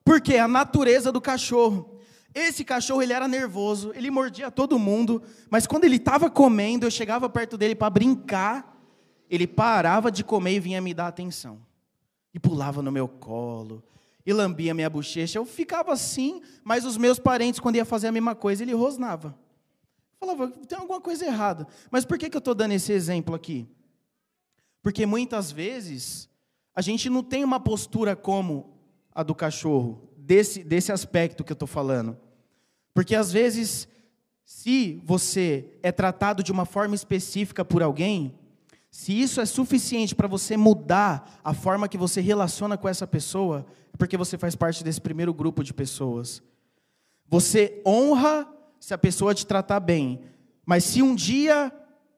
[0.10, 2.00] Porque a natureza do cachorro.
[2.34, 6.90] Esse cachorro ele era nervoso, ele mordia todo mundo, mas quando ele estava comendo, eu
[6.90, 8.76] chegava perto dele para brincar,
[9.30, 11.62] ele parava de comer e vinha me dar atenção.
[12.34, 13.84] E pulava no meu colo,
[14.26, 15.38] e lambia minha bochecha.
[15.38, 19.38] Eu ficava assim, mas os meus parentes, quando ia fazer a mesma coisa, ele rosnava.
[20.20, 21.68] Falava, tem alguma coisa errada.
[21.92, 23.70] Mas por que, que eu estou dando esse exemplo aqui?
[24.82, 26.28] Porque muitas vezes
[26.74, 28.79] a gente não tem uma postura como
[29.14, 32.18] a do cachorro, desse, desse aspecto que eu estou falando.
[32.94, 33.88] Porque às vezes,
[34.46, 38.38] se você é tratado de uma forma específica por alguém,
[38.92, 43.66] se isso é suficiente para você mudar a forma que você relaciona com essa pessoa,
[43.94, 46.42] é porque você faz parte desse primeiro grupo de pessoas.
[47.28, 48.48] Você honra
[48.80, 50.22] se a pessoa te tratar bem,
[50.66, 51.72] mas se um dia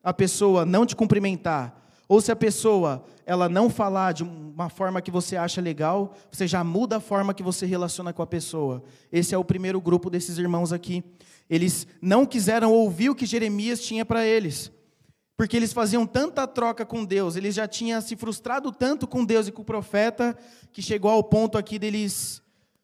[0.03, 1.80] a pessoa não te cumprimentar,
[2.11, 6.45] ou se a pessoa ela não falar de uma forma que você acha legal, você
[6.45, 8.83] já muda a forma que você relaciona com a pessoa.
[9.09, 11.05] Esse é o primeiro grupo desses irmãos aqui.
[11.49, 14.69] Eles não quiseram ouvir o que Jeremias tinha para eles.
[15.37, 19.47] Porque eles faziam tanta troca com Deus, eles já tinham se frustrado tanto com Deus
[19.47, 20.37] e com o profeta,
[20.73, 22.40] que chegou ao ponto aqui deles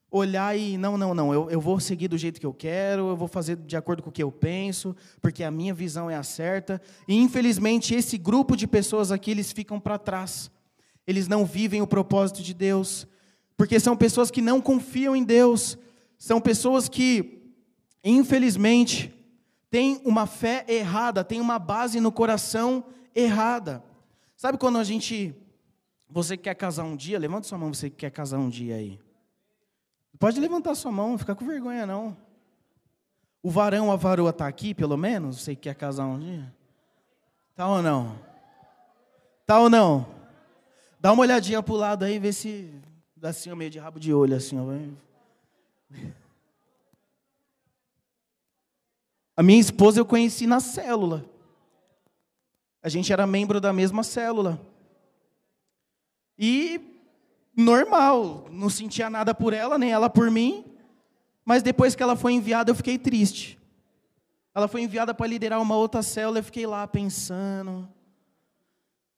[0.09, 3.17] olhar e não, não, não, eu, eu vou seguir do jeito que eu quero, eu
[3.17, 6.23] vou fazer de acordo com o que eu penso, porque a minha visão é a
[6.23, 6.81] certa.
[7.07, 10.49] E infelizmente esse grupo de pessoas aqui, eles ficam para trás.
[11.05, 13.07] Eles não vivem o propósito de Deus,
[13.55, 15.77] porque são pessoas que não confiam em Deus,
[16.17, 17.53] são pessoas que,
[18.03, 19.13] infelizmente,
[19.69, 22.83] têm uma fé errada, têm uma base no coração
[23.15, 23.83] errada.
[24.35, 25.35] Sabe quando a gente.
[26.09, 27.19] Você quer casar um dia?
[27.19, 28.97] Levanta sua mão, você que quer casar um dia aí.
[30.19, 32.17] Pode levantar sua mão, não fica com vergonha não.
[33.41, 35.41] O varão, a varoa está aqui, pelo menos?
[35.41, 36.53] Você quer casar um dia?
[37.55, 38.19] Tá ou não?
[39.45, 40.07] Tá ou não?
[40.99, 42.73] Dá uma olhadinha pro lado aí, vê se
[43.15, 44.65] dá assim, meio de rabo de olho, assim, ó.
[49.35, 51.23] A minha esposa eu conheci na célula.
[52.81, 54.59] A gente era membro da mesma célula.
[56.37, 56.96] E
[57.57, 60.63] normal, não sentia nada por ela, nem ela por mim.
[61.43, 63.57] Mas depois que ela foi enviada, eu fiquei triste.
[64.53, 67.89] Ela foi enviada para liderar uma outra célula, eu fiquei lá pensando.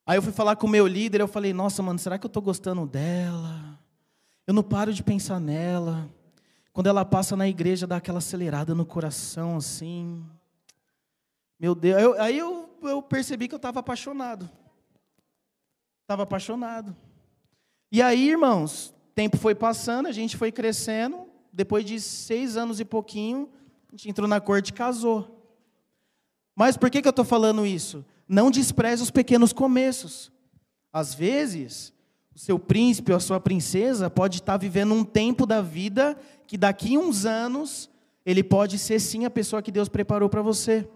[0.05, 2.29] Aí eu fui falar com o meu líder, eu falei: "Nossa, mano, será que eu
[2.29, 3.77] estou gostando dela?
[4.47, 6.09] Eu não paro de pensar nela.
[6.71, 10.25] Quando ela passa na igreja, dá aquela acelerada no coração assim.
[11.59, 14.49] Meu Deus, eu, aí eu, eu percebi que eu estava apaixonado.
[16.01, 16.95] Estava apaixonado.
[17.91, 21.27] E aí, irmãos, tempo foi passando, a gente foi crescendo.
[21.51, 23.49] Depois de seis anos e pouquinho,
[23.87, 25.39] a gente entrou na corte e casou.
[26.55, 28.05] Mas por que, que eu estou falando isso?
[28.27, 30.31] Não despreze os pequenos começos.
[30.93, 31.91] Às vezes,
[32.35, 36.57] o seu príncipe ou a sua princesa pode estar vivendo um tempo da vida que
[36.57, 37.89] daqui uns anos
[38.25, 40.87] ele pode ser sim a pessoa que Deus preparou para você.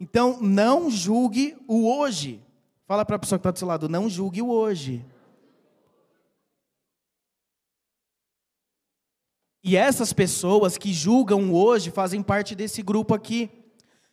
[0.00, 2.42] Então, não julgue o hoje.
[2.86, 5.04] Fala para a pessoa que está do seu lado, não julgue o hoje.
[9.62, 13.48] E essas pessoas que julgam hoje fazem parte desse grupo aqui,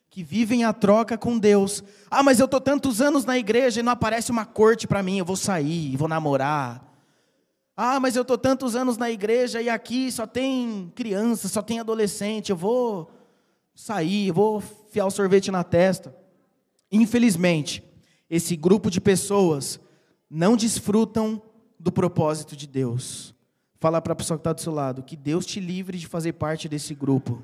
[0.10, 1.84] que vivem a troca com Deus.
[2.10, 5.18] Ah, mas eu estou tantos anos na igreja e não aparece uma corte para mim,
[5.18, 6.88] eu vou sair, vou namorar.
[7.76, 11.80] Ah, mas eu estou tantos anos na igreja e aqui só tem criança, só tem
[11.80, 13.10] adolescente, eu vou
[13.74, 16.16] sair, eu vou fiar o sorvete na testa.
[16.92, 17.84] Infelizmente,
[18.30, 19.80] esse grupo de pessoas
[20.30, 21.42] não desfrutam
[21.80, 23.34] do propósito de Deus.
[23.80, 26.34] Fala para a pessoa que está do seu lado, que Deus te livre de fazer
[26.34, 27.42] parte desse grupo.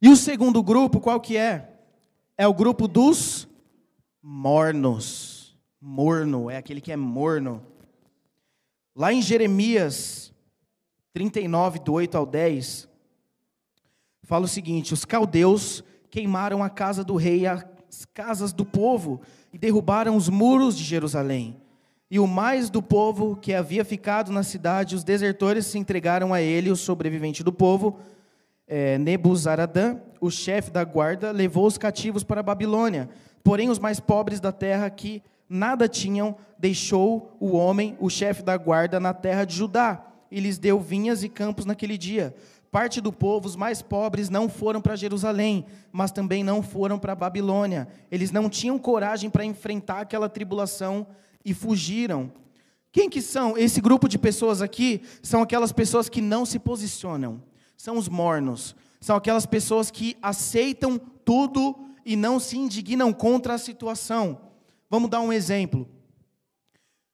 [0.00, 1.80] E o segundo grupo, qual que é?
[2.36, 3.48] É o grupo dos
[4.22, 5.56] mornos.
[5.80, 7.66] Morno, é aquele que é morno.
[8.94, 10.34] Lá em Jeremias
[11.14, 12.86] 39, do 8 ao 10,
[14.24, 15.82] fala o seguinte: os caldeus
[16.14, 17.64] queimaram a casa do rei as
[18.14, 19.20] casas do povo
[19.52, 21.56] e derrubaram os muros de Jerusalém.
[22.08, 26.40] E o mais do povo que havia ficado na cidade, os desertores se entregaram a
[26.40, 27.98] ele, o sobrevivente do povo,
[28.68, 33.08] é, Nebuzaradã, o chefe da guarda, levou os cativos para a Babilônia.
[33.42, 38.56] Porém, os mais pobres da terra que nada tinham, deixou o homem, o chefe da
[38.56, 42.32] guarda, na terra de Judá, e lhes deu vinhas e campos naquele dia.
[42.74, 47.14] Parte do povo, os mais pobres, não foram para Jerusalém, mas também não foram para
[47.14, 47.86] Babilônia.
[48.10, 51.06] Eles não tinham coragem para enfrentar aquela tribulação
[51.44, 52.32] e fugiram.
[52.90, 53.56] Quem que são?
[53.56, 57.40] Esse grupo de pessoas aqui são aquelas pessoas que não se posicionam.
[57.76, 58.74] São os mornos.
[59.00, 64.40] São aquelas pessoas que aceitam tudo e não se indignam contra a situação.
[64.90, 65.88] Vamos dar um exemplo.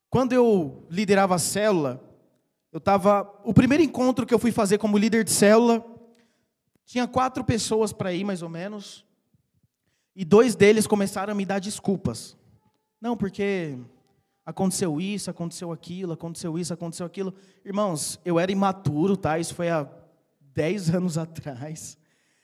[0.09, 2.03] Quando eu liderava a célula,
[2.71, 3.29] eu estava.
[3.43, 5.85] O primeiro encontro que eu fui fazer como líder de célula,
[6.85, 9.05] tinha quatro pessoas para ir, mais ou menos.
[10.15, 12.37] E dois deles começaram a me dar desculpas.
[12.99, 13.77] Não, porque
[14.45, 17.33] aconteceu isso, aconteceu aquilo, aconteceu isso, aconteceu aquilo.
[17.65, 19.39] Irmãos, eu era imaturo, tá?
[19.39, 19.89] Isso foi há
[20.53, 21.97] dez anos atrás.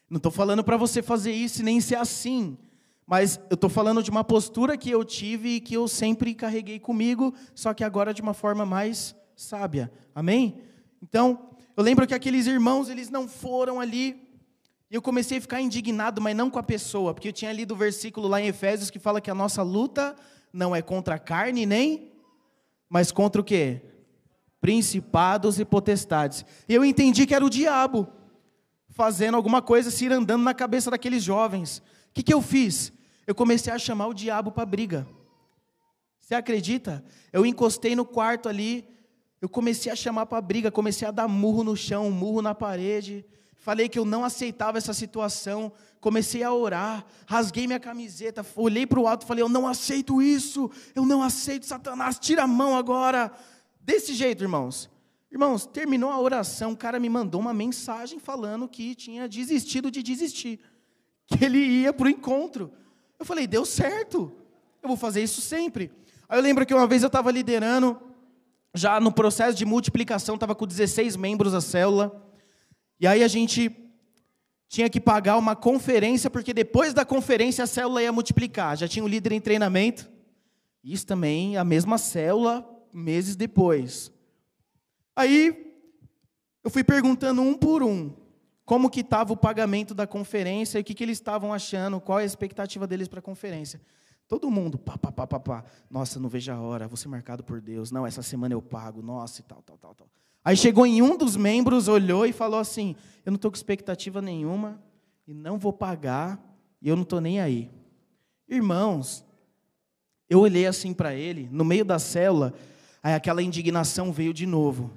[0.09, 2.57] Não estou falando para você fazer isso e nem ser assim.
[3.05, 6.77] Mas eu estou falando de uma postura que eu tive e que eu sempre carreguei
[6.77, 9.91] comigo, só que agora de uma forma mais sábia.
[10.13, 10.61] Amém?
[11.01, 14.27] Então, eu lembro que aqueles irmãos, eles não foram ali.
[14.89, 17.73] E eu comecei a ficar indignado, mas não com a pessoa, porque eu tinha lido
[17.73, 20.15] o versículo lá em Efésios que fala que a nossa luta
[20.51, 22.11] não é contra a carne nem,
[22.89, 23.81] mas contra o quê?
[24.59, 26.43] Principados e potestades.
[26.67, 28.07] E eu entendi que era o diabo
[28.89, 31.77] fazendo alguma coisa, se andando na cabeça daqueles jovens.
[32.09, 32.91] O que, que eu fiz?
[33.27, 35.07] Eu comecei a chamar o diabo para briga.
[36.19, 37.05] Você acredita?
[37.31, 38.87] Eu encostei no quarto ali,
[39.41, 43.25] eu comecei a chamar para briga, comecei a dar murro no chão, murro na parede.
[43.55, 48.99] Falei que eu não aceitava essa situação, comecei a orar, rasguei minha camiseta, olhei para
[48.99, 52.75] o alto e falei: Eu não aceito isso, eu não aceito Satanás, tira a mão
[52.75, 53.31] agora.
[53.81, 54.89] Desse jeito, irmãos.
[55.29, 60.01] Irmãos, terminou a oração, o cara me mandou uma mensagem falando que tinha desistido de
[60.01, 60.59] desistir,
[61.27, 62.71] que ele ia para o encontro.
[63.19, 64.31] Eu falei: Deu certo,
[64.81, 65.91] eu vou fazer isso sempre.
[66.29, 67.99] Aí eu lembro que uma vez eu estava liderando,
[68.77, 72.23] já no processo de multiplicação, estava com 16 membros a célula.
[72.99, 73.75] E aí a gente
[74.69, 78.77] tinha que pagar uma conferência, porque depois da conferência a célula ia multiplicar.
[78.77, 80.09] Já tinha o um líder em treinamento.
[80.83, 84.11] Isso também, a mesma célula, meses depois.
[85.15, 85.73] Aí
[86.63, 88.13] eu fui perguntando um por um
[88.65, 92.17] como que estava o pagamento da conferência e o que, que eles estavam achando, qual
[92.17, 93.79] a expectativa deles para a conferência.
[94.27, 95.63] Todo mundo, pá, pá, pá, pá, pá.
[95.89, 97.91] Nossa, não vejo a hora, vou ser marcado por Deus.
[97.91, 100.07] Não, essa semana eu pago, nossa, e tal, tal, tal, tal.
[100.43, 104.21] Aí chegou em um dos membros, olhou e falou assim: Eu não estou com expectativa
[104.21, 104.81] nenhuma,
[105.25, 106.39] e não vou pagar,
[106.81, 107.71] e eu não estou nem aí.
[108.49, 109.25] Irmãos,
[110.29, 112.53] eu olhei assim para ele, no meio da célula,
[113.01, 114.91] aí aquela indignação veio de novo.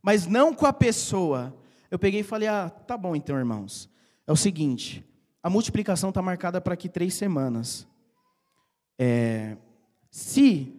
[0.00, 1.54] Mas não com a pessoa.
[1.90, 3.90] Eu peguei e falei: Ah, tá bom então, irmãos.
[4.26, 5.04] É o seguinte:
[5.42, 7.89] a multiplicação está marcada para aqui três semanas.
[9.02, 9.56] É,
[10.10, 10.78] se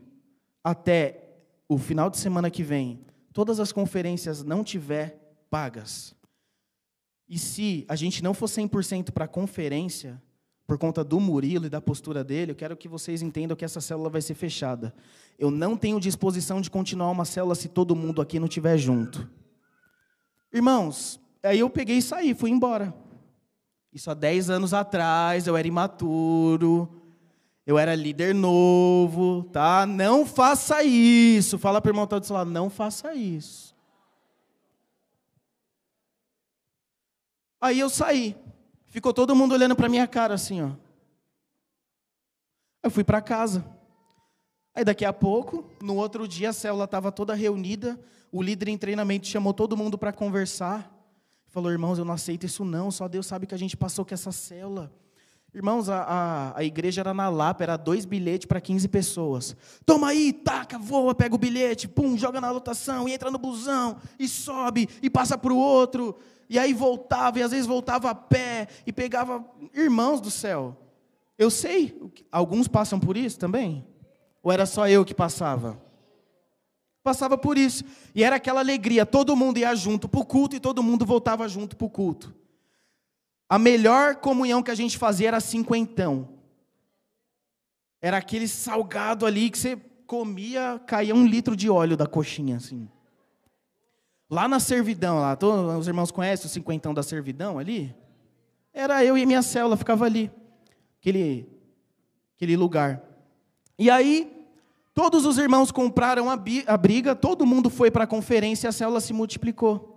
[0.63, 3.03] até o final de semana que vem
[3.33, 6.13] todas as conferências não tiver pagas,
[7.27, 10.21] e se a gente não for 100% para a conferência,
[10.67, 13.81] por conta do Murilo e da postura dele, eu quero que vocês entendam que essa
[13.81, 14.93] célula vai ser fechada.
[15.39, 19.27] Eu não tenho disposição de continuar uma célula se todo mundo aqui não estiver junto.
[20.53, 22.93] Irmãos, aí eu peguei e saí, fui embora.
[23.91, 27.00] Isso há 10 anos atrás, eu era imaturo,
[27.65, 29.85] eu era líder novo, tá?
[29.85, 31.59] Não faça isso.
[31.59, 33.75] Fala para o irmão todo lado, não faça isso.
[37.59, 38.35] Aí eu saí.
[38.87, 40.71] Ficou todo mundo olhando para minha cara assim, ó.
[42.83, 43.63] Eu fui para casa.
[44.73, 47.99] Aí daqui a pouco, no outro dia, a célula estava toda reunida.
[48.31, 50.91] O líder em treinamento chamou todo mundo para conversar.
[51.47, 52.89] Falou, irmãos, eu não aceito isso não.
[52.89, 54.91] Só Deus sabe que a gente passou com essa célula.
[55.53, 59.55] Irmãos, a, a, a, igreja era na Lapa, era dois bilhetes para 15 pessoas.
[59.85, 63.97] Toma aí, taca, voa, pega o bilhete, pum, joga na lotação, e entra no busão,
[64.17, 66.15] e sobe, e passa para o outro.
[66.49, 69.43] E aí voltava, e às vezes voltava a pé, e pegava.
[69.73, 70.77] Irmãos do céu,
[71.37, 71.99] eu sei,
[72.31, 73.85] alguns passam por isso também?
[74.41, 75.77] Ou era só eu que passava?
[77.03, 77.83] Passava por isso.
[78.15, 81.47] E era aquela alegria, todo mundo ia junto para o culto e todo mundo voltava
[81.49, 82.40] junto para o culto.
[83.51, 86.29] A melhor comunhão que a gente fazia era cinquentão.
[88.01, 89.75] Era aquele salgado ali que você
[90.07, 92.87] comia, caía um litro de óleo da coxinha, assim.
[94.29, 97.93] Lá na servidão, lá, todos os irmãos conhecem o cinquentão da servidão ali?
[98.73, 100.31] Era eu e minha célula, ficava ali,
[101.01, 101.45] aquele,
[102.37, 103.03] aquele lugar.
[103.77, 104.47] E aí,
[104.93, 108.71] todos os irmãos compraram a, a briga, todo mundo foi para a conferência e a
[108.71, 109.90] célula se multiplicou.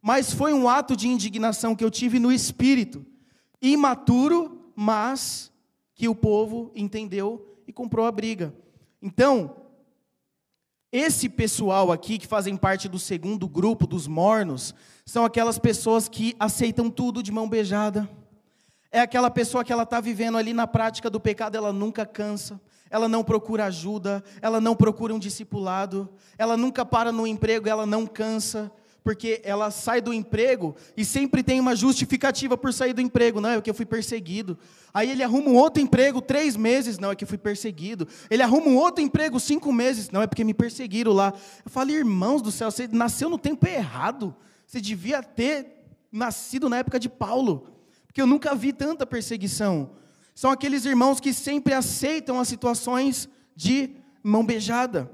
[0.00, 3.04] Mas foi um ato de indignação que eu tive no espírito,
[3.60, 5.52] imaturo, mas
[5.94, 8.54] que o povo entendeu e comprou a briga.
[9.02, 9.56] Então,
[10.92, 14.74] Esse pessoal aqui, que fazem parte do segundo grupo dos mornos,
[15.06, 18.10] são aquelas pessoas que aceitam tudo de mão beijada.
[18.90, 22.60] É aquela pessoa que ela está vivendo ali na prática do pecado, ela nunca cansa,
[22.90, 27.86] ela não procura ajuda, ela não procura um discipulado, ela nunca para no emprego, ela
[27.86, 28.72] não cansa,
[29.02, 33.40] porque ela sai do emprego e sempre tem uma justificativa por sair do emprego.
[33.40, 34.58] Não, é que eu fui perseguido.
[34.92, 36.98] Aí ele arruma um outro emprego três meses.
[36.98, 38.06] Não, é que eu fui perseguido.
[38.30, 40.10] Ele arruma um outro emprego cinco meses.
[40.10, 41.32] Não, é porque me perseguiram lá.
[41.64, 44.34] Eu falo, irmãos do céu, você nasceu no tempo errado.
[44.66, 47.68] Você devia ter nascido na época de Paulo.
[48.06, 49.92] Porque eu nunca vi tanta perseguição.
[50.34, 53.90] São aqueles irmãos que sempre aceitam as situações de
[54.22, 55.10] mão beijada.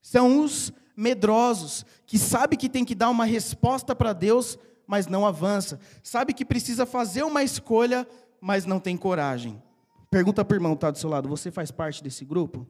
[0.00, 5.24] São os medrosos, que sabe que tem que dar uma resposta para Deus, mas não
[5.24, 5.78] avança.
[6.02, 8.04] Sabe que precisa fazer uma escolha,
[8.40, 9.62] mas não tem coragem.
[10.10, 12.66] Pergunta para o irmão que está do seu lado: você faz parte desse grupo?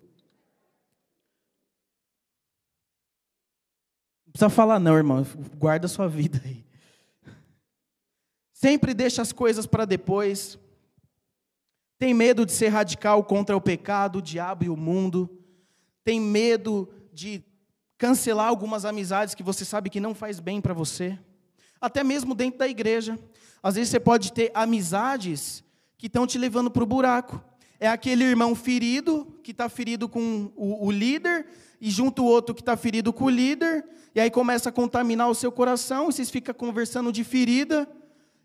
[4.26, 5.26] Não precisa falar, não, irmão.
[5.56, 6.66] Guarda a sua vida aí.
[8.52, 10.58] Sempre deixa as coisas para depois.
[11.98, 15.30] Tem medo de ser radical contra o pecado, o diabo e o mundo.
[16.04, 17.42] Tem medo de
[17.98, 21.18] cancelar algumas amizades que você sabe que não faz bem para você,
[21.80, 23.18] até mesmo dentro da igreja.
[23.60, 25.64] Às vezes você pode ter amizades
[25.98, 27.42] que estão te levando para o buraco.
[27.80, 31.46] É aquele irmão ferido, que está ferido com o, o, líder,
[31.80, 33.84] e junto o outro que está ferido com o líder,
[34.14, 37.88] e aí começa a contaminar o seu coração, e vocês ficam conversando de ferida,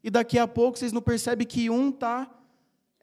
[0.04, 2.30] e daqui a pouco vocês não percebem que um está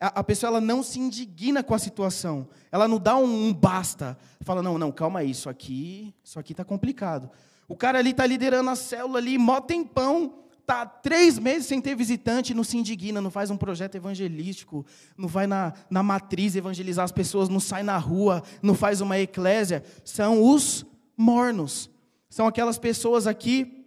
[0.01, 2.49] a, pessoa ela não se indigna com a situação.
[2.73, 4.17] Ela não dá um, um basta.
[4.41, 7.31] Fala, não, não, calma aí, isso aqui isso aqui está complicado.
[7.69, 11.95] O cara ali está liderando a célula ali, mó tempão, tá três meses sem ter
[11.95, 14.87] visitante, não se indigna, não faz um projeto evangelístico,
[15.17, 19.19] não vai na, na matriz evangelizar as pessoas, não sai na rua, não faz uma
[19.19, 19.85] eclésia.
[20.05, 20.87] São os
[21.17, 21.91] mornos.
[22.29, 23.80] São aquelas pessoas aqui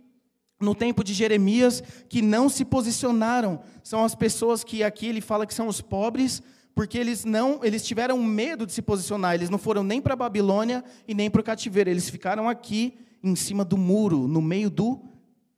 [0.63, 3.61] no tempo de Jeremias que não se posicionaram.
[3.83, 6.41] São as pessoas que aqui ele fala que são os pobres,
[6.73, 9.35] porque eles não, eles tiveram medo de se posicionar.
[9.35, 11.89] Eles não foram nem para a Babilônia e nem para o cativeiro.
[11.89, 14.99] Eles ficaram aqui em cima do muro, no meio do,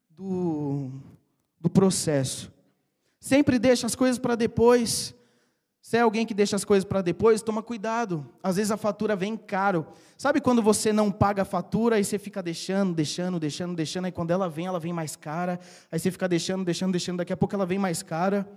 [0.09, 0.89] do,
[1.59, 2.51] do processo.
[3.19, 5.15] Sempre deixa as coisas para depois.
[5.85, 8.27] Se é alguém que deixa as coisas para depois, toma cuidado.
[8.41, 9.85] Às vezes a fatura vem caro.
[10.17, 14.11] Sabe quando você não paga a fatura e você fica deixando, deixando, deixando, deixando, aí
[14.11, 15.59] quando ela vem, ela vem mais cara.
[15.91, 18.51] Aí você fica deixando, deixando, deixando, daqui a pouco ela vem mais cara.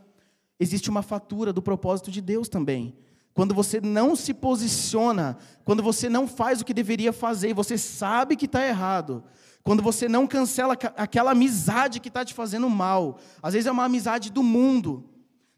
[0.59, 2.97] Existe uma fatura do propósito de Deus também.
[3.35, 7.77] Quando você não se posiciona, quando você não faz o que deveria fazer e você
[7.77, 9.23] sabe que está errado,
[9.63, 13.85] quando você não cancela aquela amizade que está te fazendo mal, às vezes é uma
[13.85, 15.05] amizade do mundo,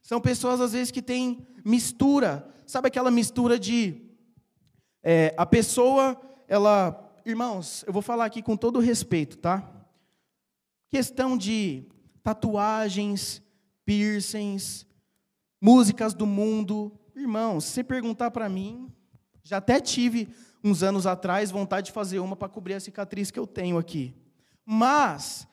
[0.03, 2.49] são pessoas, às vezes, que têm mistura.
[2.67, 4.01] Sabe aquela mistura de.
[5.03, 7.07] É, a pessoa, ela.
[7.25, 9.69] Irmãos, eu vou falar aqui com todo respeito, tá?
[10.89, 11.87] Questão de
[12.23, 13.43] tatuagens,
[13.85, 14.87] piercings,
[15.61, 16.93] músicas do mundo.
[17.15, 18.91] Irmãos, se perguntar para mim,
[19.45, 20.29] já até tive
[20.63, 24.15] uns anos atrás vontade de fazer uma para cobrir a cicatriz que eu tenho aqui.
[24.65, 25.47] Mas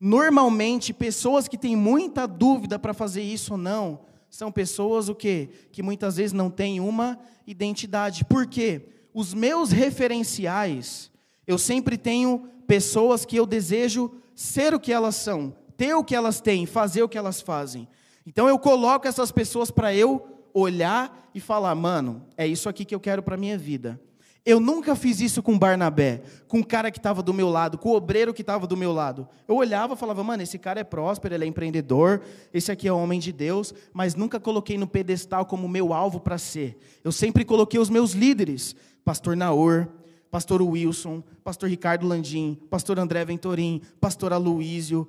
[0.00, 5.48] Normalmente, pessoas que têm muita dúvida para fazer isso ou não, são pessoas o quê?
[5.72, 8.24] Que muitas vezes não têm uma identidade.
[8.24, 8.88] Por quê?
[9.12, 11.10] Os meus referenciais,
[11.46, 16.14] eu sempre tenho pessoas que eu desejo ser o que elas são, ter o que
[16.14, 17.88] elas têm, fazer o que elas fazem.
[18.26, 22.94] Então eu coloco essas pessoas para eu olhar e falar, mano, é isso aqui que
[22.94, 24.00] eu quero para minha vida.
[24.48, 27.90] Eu nunca fiz isso com Barnabé, com o cara que estava do meu lado, com
[27.90, 29.28] o obreiro que estava do meu lado.
[29.46, 32.92] Eu olhava e falava, mano, esse cara é próspero, ele é empreendedor, esse aqui é
[32.92, 36.78] homem de Deus, mas nunca coloquei no pedestal como meu alvo para ser.
[37.04, 38.74] Eu sempre coloquei os meus líderes,
[39.04, 39.86] pastor Naor,
[40.30, 45.06] pastor Wilson, pastor Ricardo Landim, pastor André Ventorim, pastor Aloísio,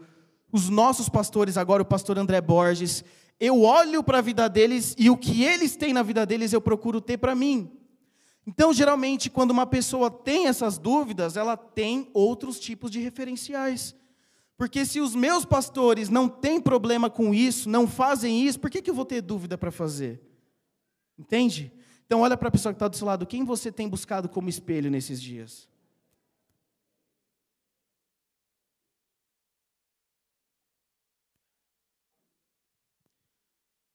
[0.52, 3.06] os nossos pastores agora, o pastor André Borges.
[3.40, 6.60] Eu olho para a vida deles e o que eles têm na vida deles eu
[6.60, 7.79] procuro ter para mim.
[8.46, 13.96] Então, geralmente, quando uma pessoa tem essas dúvidas, ela tem outros tipos de referenciais.
[14.58, 18.82] Porque se os meus pastores não têm problema com isso, não fazem isso, por que,
[18.82, 20.22] que eu vou ter dúvida para fazer?
[21.18, 21.72] Entende?
[22.06, 24.50] Então, olha para a pessoa que está do seu lado, quem você tem buscado como
[24.50, 25.70] espelho nesses dias?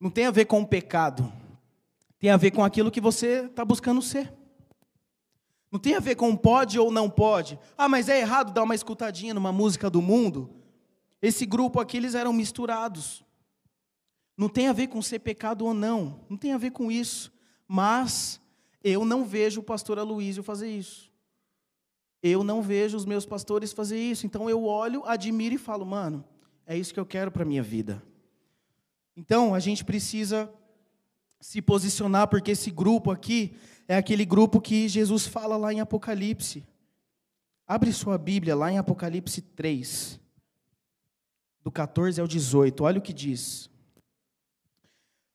[0.01, 1.33] Não tem a ver com o pecado,
[2.25, 4.33] tem a ver com aquilo que você está buscando ser.
[5.71, 7.59] Não tem a ver com pode ou não pode.
[7.77, 10.49] Ah, mas é errado dar uma escutadinha numa música do mundo.
[11.21, 13.23] Esse grupo aqui, eles eram misturados.
[14.39, 16.25] Não tem a ver com ser pecado ou não.
[16.27, 17.31] Não tem a ver com isso.
[17.69, 18.41] Mas
[18.83, 21.13] eu não vejo o pastor Aloísio fazer isso.
[22.23, 26.25] Eu não vejo os meus pastores fazer isso, então eu olho, admiro e falo, mano,
[26.67, 28.03] é isso que eu quero para a minha vida.
[29.15, 30.51] Então, a gente precisa
[31.45, 33.55] se posicionar, porque esse grupo aqui
[33.87, 36.67] é aquele grupo que Jesus fala lá em Apocalipse.
[37.67, 40.19] Abre sua Bíblia lá em Apocalipse 3,
[41.63, 43.69] do 14 ao 18, olha o que diz.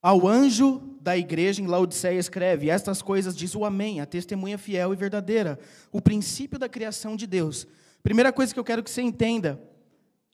[0.02, 4.92] Ao anjo da igreja em Laodiceia escreve: Estas coisas diz o Amém, a testemunha fiel
[4.92, 5.60] e verdadeira,
[5.92, 7.68] o princípio da criação de Deus.
[8.02, 9.62] Primeira coisa que eu quero que você entenda: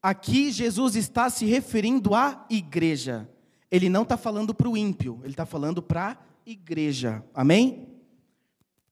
[0.01, 3.29] aqui Jesus está se referindo à igreja.
[3.71, 7.23] Ele não está falando para o ímpio, ele está falando para a igreja.
[7.33, 7.87] Amém?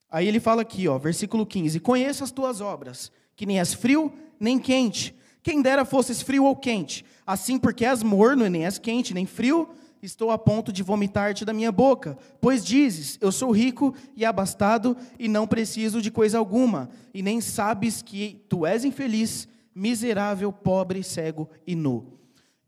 [0.10, 4.12] Aí ele fala aqui, ó, versículo 15: Conheço as tuas obras, que nem és frio
[4.40, 5.16] nem quente.
[5.42, 9.26] Quem dera fosses frio ou quente, assim porque és morno e nem és quente nem
[9.26, 9.70] frio
[10.06, 14.98] estou a ponto de vomitar-te da minha boca, pois dizes: Eu sou rico e abastado
[15.18, 21.02] e não preciso de coisa alguma, e nem sabes que tu és infeliz, miserável, pobre,
[21.04, 22.20] cego e nu.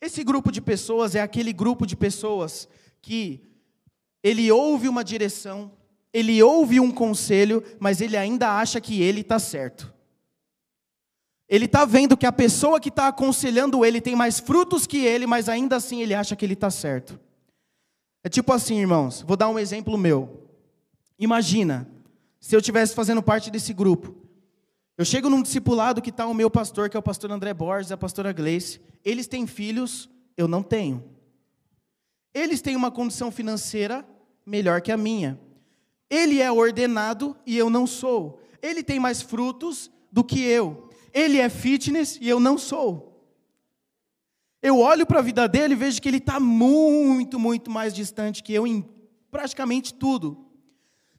[0.02, 2.68] Esse grupo de pessoas é aquele grupo de pessoas
[3.02, 3.42] que
[4.24, 5.72] ele ouve uma direção,
[6.12, 9.94] ele ouve um conselho, mas ele ainda acha que ele está certo.
[11.48, 15.28] Ele está vendo que a pessoa que está aconselhando ele tem mais frutos que ele,
[15.28, 17.20] mas ainda assim ele acha que ele está certo.
[18.24, 20.50] É tipo assim, irmãos, vou dar um exemplo meu.
[21.20, 21.88] Imagina,
[22.40, 24.25] se eu estivesse fazendo parte desse grupo.
[24.98, 27.92] Eu chego num discipulado que está o meu pastor, que é o pastor André Borges,
[27.92, 28.80] a pastora Gleice.
[29.04, 31.04] Eles têm filhos, eu não tenho.
[32.34, 34.08] Eles têm uma condição financeira
[34.46, 35.40] melhor que a minha.
[36.10, 38.40] Ele é ordenado e eu não sou.
[38.62, 40.90] Ele tem mais frutos do que eu.
[41.14, 43.14] Ele é fitness e eu não sou.
[44.62, 48.42] Eu olho para a vida dele e vejo que ele está muito, muito mais distante
[48.42, 48.84] que eu em
[49.30, 50.46] praticamente tudo.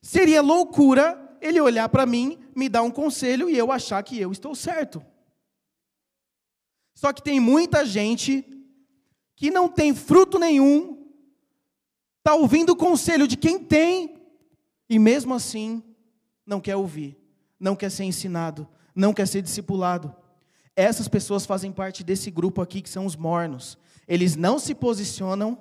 [0.00, 4.32] Seria loucura ele olhar para mim, me dar um conselho e eu achar que eu
[4.32, 5.04] estou certo.
[6.94, 8.44] Só que tem muita gente
[9.34, 11.06] que não tem fruto nenhum,
[12.18, 14.16] está ouvindo o conselho de quem tem,
[14.88, 15.82] e mesmo assim
[16.44, 17.18] não quer ouvir,
[17.60, 20.14] não quer ser ensinado, não quer ser discipulado.
[20.74, 23.78] Essas pessoas fazem parte desse grupo aqui que são os mornos.
[24.08, 25.58] Eles não se posicionam,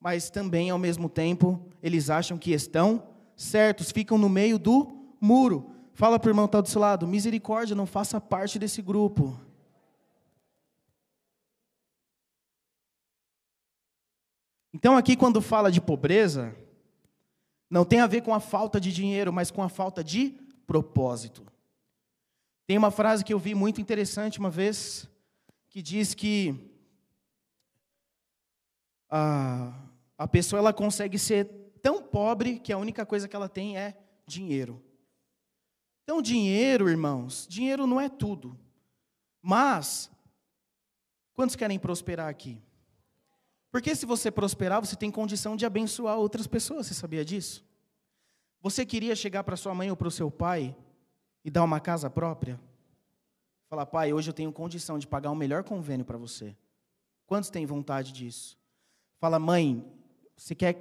[0.00, 3.02] mas também, ao mesmo tempo, eles acham que estão
[3.36, 5.70] certos, ficam no meio do muro.
[5.92, 9.38] Fala para o irmão que está do seu lado: misericórdia, não faça parte desse grupo.
[14.72, 16.54] Então, aqui, quando fala de pobreza,
[17.70, 20.34] não tem a ver com a falta de dinheiro, mas com a falta de
[20.66, 21.46] propósito.
[22.66, 25.08] Tem uma frase que eu vi muito interessante uma vez,
[25.70, 26.54] que diz que
[29.08, 29.72] a,
[30.18, 31.44] a pessoa ela consegue ser
[31.80, 33.96] tão pobre que a única coisa que ela tem é
[34.26, 34.82] dinheiro.
[36.06, 38.56] Então, dinheiro, irmãos, dinheiro não é tudo.
[39.42, 40.08] Mas,
[41.34, 42.62] quantos querem prosperar aqui?
[43.72, 47.64] Porque se você prosperar, você tem condição de abençoar outras pessoas, você sabia disso?
[48.62, 50.76] Você queria chegar para sua mãe ou para o seu pai
[51.44, 52.60] e dar uma casa própria?
[53.68, 56.56] Falar, pai, hoje eu tenho condição de pagar o um melhor convênio para você.
[57.26, 58.56] Quantos têm vontade disso?
[59.18, 59.84] Fala, mãe,
[60.36, 60.80] você quer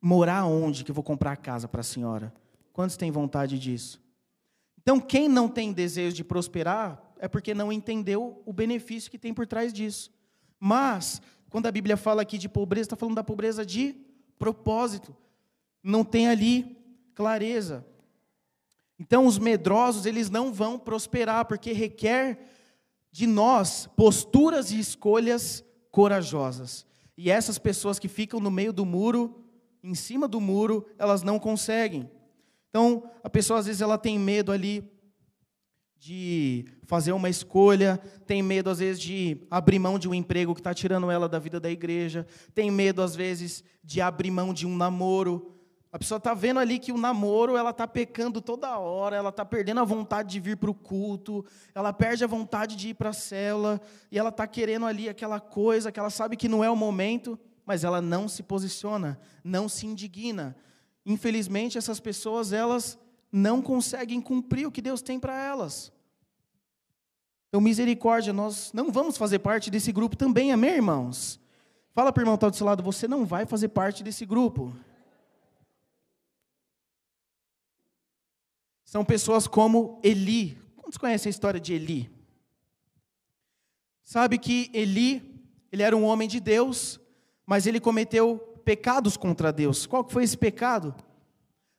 [0.00, 2.34] morar onde que eu vou comprar a casa para a senhora?
[2.72, 4.01] Quantos têm vontade disso?
[4.82, 9.32] Então, quem não tem desejo de prosperar é porque não entendeu o benefício que tem
[9.32, 10.12] por trás disso.
[10.58, 13.94] Mas, quando a Bíblia fala aqui de pobreza, está falando da pobreza de
[14.38, 15.16] propósito.
[15.82, 16.76] Não tem ali
[17.14, 17.86] clareza.
[18.98, 22.40] Então, os medrosos, eles não vão prosperar, porque requer
[23.12, 26.84] de nós posturas e escolhas corajosas.
[27.16, 29.44] E essas pessoas que ficam no meio do muro,
[29.82, 32.10] em cima do muro, elas não conseguem.
[32.72, 34.90] Então, a pessoa às vezes ela tem medo ali
[35.98, 40.60] de fazer uma escolha, tem medo às vezes de abrir mão de um emprego que
[40.60, 44.66] está tirando ela da vida da igreja, tem medo às vezes de abrir mão de
[44.66, 45.52] um namoro,
[45.92, 49.44] a pessoa está vendo ali que o namoro, ela está pecando toda hora, ela está
[49.44, 51.44] perdendo a vontade de vir para o culto,
[51.74, 53.78] ela perde a vontade de ir para a cela,
[54.10, 57.38] e ela está querendo ali aquela coisa que ela sabe que não é o momento,
[57.66, 60.56] mas ela não se posiciona, não se indigna.
[61.04, 62.98] Infelizmente, essas pessoas, elas
[63.30, 65.92] não conseguem cumprir o que Deus tem para elas.
[67.48, 71.40] Então, misericórdia, nós não vamos fazer parte desse grupo também, amém, irmãos?
[71.92, 74.24] Fala para o irmão que está do seu lado, você não vai fazer parte desse
[74.24, 74.74] grupo.
[78.92, 80.58] são pessoas como Eli.
[80.76, 82.10] Quantos conhecem a história de Eli?
[84.04, 85.42] Sabe que Eli,
[85.72, 87.00] ele era um homem de Deus,
[87.46, 89.86] mas ele cometeu pecados contra Deus.
[89.86, 90.94] Qual foi esse pecado?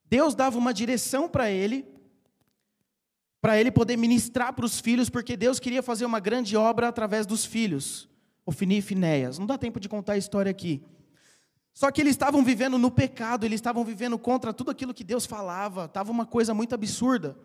[0.09, 1.85] Deus dava uma direção para ele,
[3.41, 7.25] para ele poder ministrar para os filhos, porque Deus queria fazer uma grande obra através
[7.25, 8.07] dos filhos,
[8.45, 9.39] Ofni e Finéias.
[9.39, 10.83] Não dá tempo de contar a história aqui.
[11.73, 15.25] Só que eles estavam vivendo no pecado, eles estavam vivendo contra tudo aquilo que Deus
[15.25, 17.35] falava, estava uma coisa muito absurda.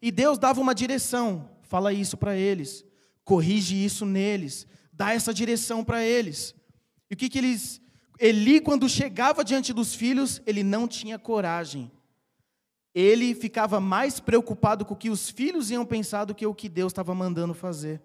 [0.00, 2.84] E Deus dava uma direção, fala isso para eles,
[3.24, 6.54] corrige isso neles, dá essa direção para eles.
[7.10, 7.80] E o que, que eles.
[8.18, 11.90] Eli, quando chegava diante dos filhos, ele não tinha coragem
[13.00, 16.68] ele ficava mais preocupado com o que os filhos iam pensar do que o que
[16.68, 18.02] Deus estava mandando fazer.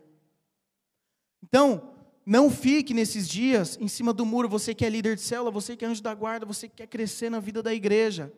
[1.42, 5.50] Então, não fique nesses dias em cima do muro, você que é líder de célula,
[5.50, 8.32] você que é anjo da guarda, você que quer crescer na vida da igreja.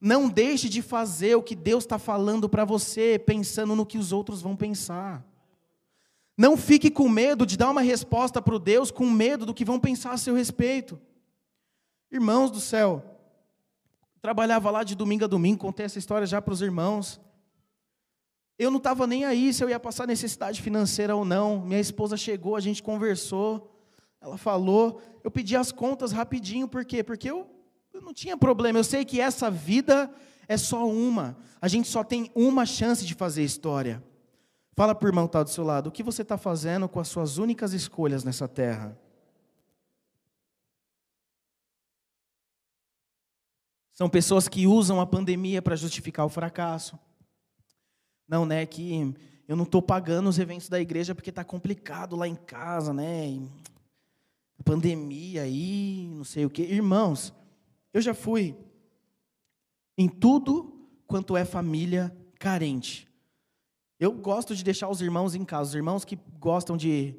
[0.00, 4.12] Não deixe de fazer o que Deus está falando para você, pensando no que os
[4.12, 5.24] outros vão pensar.
[6.36, 9.64] Não fique com medo de dar uma resposta para o Deus, com medo do que
[9.64, 11.00] vão pensar a seu respeito.
[12.10, 13.12] Irmãos do céu,
[14.22, 17.20] Trabalhava lá de domingo a domingo, contei essa história já para os irmãos.
[18.56, 21.60] Eu não estava nem aí se eu ia passar necessidade financeira ou não.
[21.60, 23.76] Minha esposa chegou, a gente conversou,
[24.20, 25.02] ela falou.
[25.24, 27.02] Eu pedi as contas rapidinho, por quê?
[27.02, 27.50] Porque eu,
[27.92, 28.78] eu não tinha problema.
[28.78, 30.08] Eu sei que essa vida
[30.46, 31.36] é só uma.
[31.60, 34.00] A gente só tem uma chance de fazer história.
[34.74, 36.98] Fala para o irmão que está do seu lado, o que você está fazendo com
[36.98, 38.98] as suas únicas escolhas nessa terra?
[43.92, 46.98] São pessoas que usam a pandemia para justificar o fracasso.
[48.26, 48.64] Não, né?
[48.64, 49.14] Que
[49.46, 53.28] eu não estou pagando os eventos da igreja porque está complicado lá em casa, né?
[53.28, 53.48] E
[54.64, 56.62] pandemia aí, não sei o quê.
[56.62, 57.34] Irmãos,
[57.92, 58.56] eu já fui
[59.98, 63.11] em tudo quanto é família carente.
[64.02, 65.70] Eu gosto de deixar os irmãos em casa.
[65.70, 67.14] Os irmãos que gostam de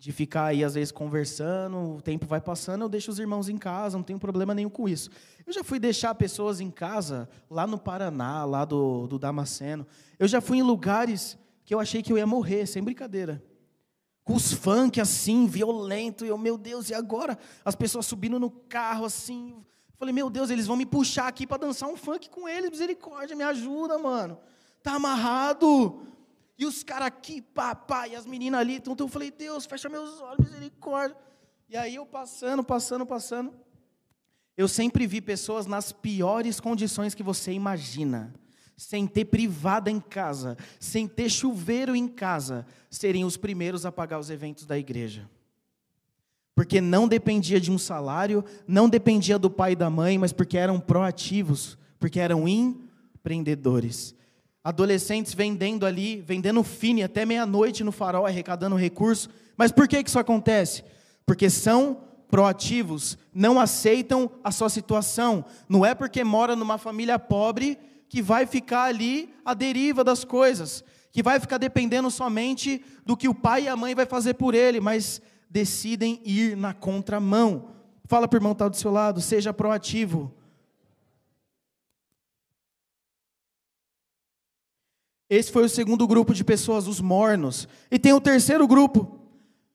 [0.00, 3.58] de ficar aí, às vezes, conversando, o tempo vai passando, eu deixo os irmãos em
[3.58, 5.10] casa, não tenho problema nenhum com isso.
[5.44, 9.84] Eu já fui deixar pessoas em casa, lá no Paraná, lá do, do Damasceno.
[10.16, 13.42] Eu já fui em lugares que eu achei que eu ia morrer, sem brincadeira.
[14.22, 17.36] Com os funk assim, violento, e eu, meu Deus, e agora?
[17.64, 19.56] As pessoas subindo no carro assim.
[19.98, 23.34] Falei, meu Deus, eles vão me puxar aqui para dançar um funk com eles, misericórdia,
[23.34, 24.38] me ajuda, mano.
[24.80, 26.06] Tá amarrado.
[26.58, 28.74] E os caras aqui, papai, as meninas ali.
[28.74, 31.16] Então eu falei, Deus, fecha meus olhos, misericórdia.
[31.68, 33.54] E aí eu passando, passando, passando.
[34.56, 38.34] Eu sempre vi pessoas nas piores condições que você imagina.
[38.76, 44.18] Sem ter privada em casa, sem ter chuveiro em casa, serem os primeiros a pagar
[44.18, 45.30] os eventos da igreja.
[46.56, 50.58] Porque não dependia de um salário, não dependia do pai e da mãe, mas porque
[50.58, 54.17] eram proativos, porque eram empreendedores
[54.62, 59.28] adolescentes vendendo ali, vendendo fine até meia-noite no farol, arrecadando recursos.
[59.56, 60.84] Mas por que isso acontece?
[61.24, 61.98] Porque são
[62.28, 65.44] proativos, não aceitam a sua situação.
[65.68, 67.78] Não é porque mora numa família pobre
[68.08, 73.28] que vai ficar ali à deriva das coisas, que vai ficar dependendo somente do que
[73.28, 77.70] o pai e a mãe vai fazer por ele, mas decidem ir na contramão.
[78.04, 80.32] Fala para o irmão que está do seu lado, seja proativo.
[85.28, 87.68] Esse foi o segundo grupo de pessoas, os mornos.
[87.90, 89.18] E tem o terceiro grupo,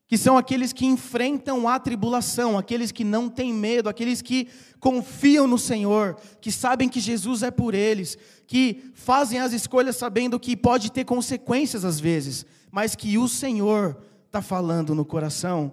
[0.07, 4.47] que são aqueles que enfrentam a tribulação, aqueles que não têm medo, aqueles que
[4.79, 10.39] confiam no Senhor, que sabem que Jesus é por eles, que fazem as escolhas sabendo
[10.39, 15.71] que pode ter consequências às vezes, mas que o Senhor está falando no coração.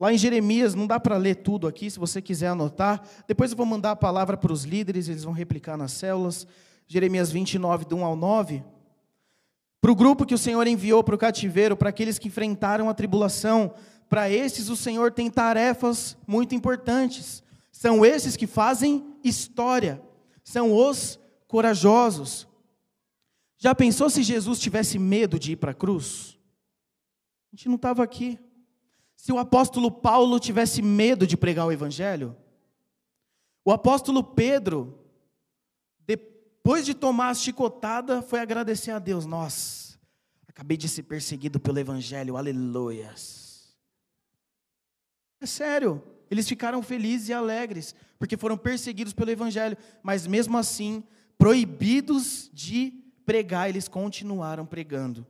[0.00, 3.02] Lá em Jeremias, não dá para ler tudo aqui, se você quiser anotar.
[3.26, 6.46] Depois eu vou mandar a palavra para os líderes, eles vão replicar nas células.
[6.88, 8.64] Jeremias 29, do 1 ao 9.
[9.78, 12.94] Para o grupo que o Senhor enviou para o cativeiro, para aqueles que enfrentaram a
[12.94, 13.74] tribulação,
[14.08, 17.42] para esses o Senhor tem tarefas muito importantes.
[17.70, 20.02] São esses que fazem história,
[20.42, 22.48] são os corajosos.
[23.58, 26.38] Já pensou se Jesus tivesse medo de ir para a cruz?
[27.52, 28.38] A gente não estava aqui.
[29.14, 32.34] Se o apóstolo Paulo tivesse medo de pregar o evangelho?
[33.64, 34.98] O apóstolo Pedro
[36.68, 39.24] depois de tomar a chicotada, foi agradecer a Deus.
[39.24, 39.98] Nossa,
[40.46, 43.74] acabei de ser perseguido pelo Evangelho, aleluias.
[45.40, 51.02] É sério, eles ficaram felizes e alegres, porque foram perseguidos pelo Evangelho, mas mesmo assim,
[51.38, 52.92] proibidos de
[53.24, 55.26] pregar, eles continuaram pregando.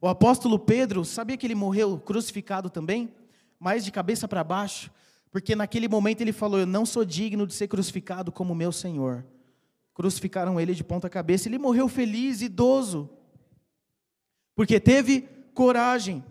[0.00, 3.14] O apóstolo Pedro, sabia que ele morreu crucificado também?
[3.58, 4.90] Mas de cabeça para baixo,
[5.30, 9.26] porque naquele momento ele falou: Eu não sou digno de ser crucificado como meu Senhor.
[9.94, 11.48] Crucificaram ele de ponta cabeça.
[11.48, 13.10] Ele morreu feliz, idoso,
[14.54, 16.24] porque teve coragem.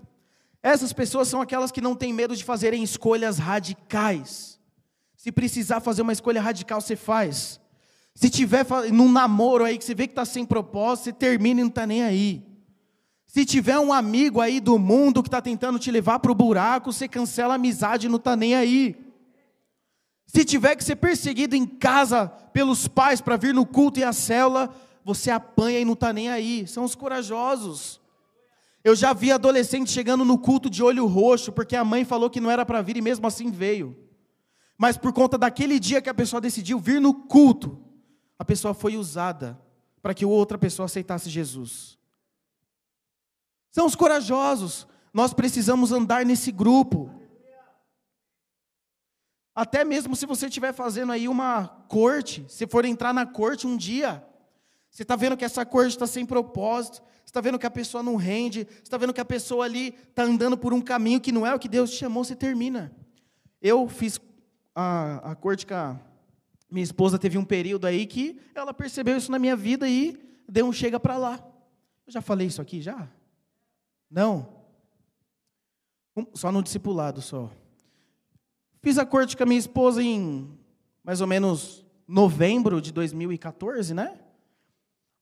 [0.61, 4.59] Essas pessoas são aquelas que não têm medo de fazerem escolhas radicais.
[5.15, 7.59] Se precisar fazer uma escolha radical, você faz.
[8.13, 11.63] Se tiver num namoro aí que você vê que está sem propósito, você termina e
[11.63, 12.45] não está nem aí.
[13.25, 16.91] Se tiver um amigo aí do mundo que está tentando te levar para o buraco,
[16.91, 18.95] você cancela a amizade e não está nem aí.
[20.31, 24.13] Se tiver que ser perseguido em casa pelos pais para vir no culto e a
[24.13, 24.69] célula,
[25.03, 26.67] você apanha e não está nem aí.
[26.67, 27.99] São os corajosos.
[28.83, 32.39] Eu já vi adolescente chegando no culto de olho roxo, porque a mãe falou que
[32.39, 33.97] não era para vir e mesmo assim veio.
[34.77, 37.83] Mas por conta daquele dia que a pessoa decidiu vir no culto,
[38.37, 39.59] a pessoa foi usada
[39.99, 41.97] para que outra pessoa aceitasse Jesus.
[43.71, 44.87] São os corajosos.
[45.11, 47.18] Nós precisamos andar nesse grupo.
[49.55, 53.75] Até mesmo se você estiver fazendo aí uma corte, se for entrar na corte um
[53.75, 54.23] dia,
[54.89, 58.01] você está vendo que essa corte está sem propósito, você está vendo que a pessoa
[58.01, 61.31] não rende, você está vendo que a pessoa ali está andando por um caminho que
[61.31, 62.91] não é o que Deus te chamou, você termina.
[63.61, 64.19] Eu fiz
[64.73, 65.99] a, a corte com a
[66.71, 70.65] minha esposa, teve um período aí que ela percebeu isso na minha vida e deu
[70.65, 71.39] um chega para lá.
[72.07, 73.07] Eu já falei isso aqui já?
[74.09, 74.57] Não?
[76.33, 77.51] Só no discipulado só.
[78.81, 80.49] Fiz a corte com a minha esposa em
[81.03, 84.17] mais ou menos novembro de 2014, né?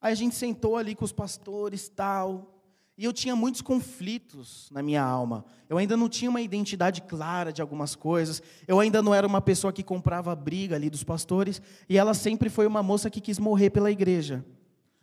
[0.00, 2.54] Aí a gente sentou ali com os pastores, tal,
[2.96, 5.44] e eu tinha muitos conflitos na minha alma.
[5.68, 8.40] Eu ainda não tinha uma identidade clara de algumas coisas.
[8.66, 12.14] Eu ainda não era uma pessoa que comprava a briga ali dos pastores, e ela
[12.14, 14.44] sempre foi uma moça que quis morrer pela igreja.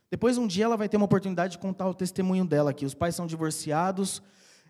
[0.09, 2.85] Depois um dia ela vai ter uma oportunidade de contar o testemunho dela aqui.
[2.85, 4.21] Os pais são divorciados,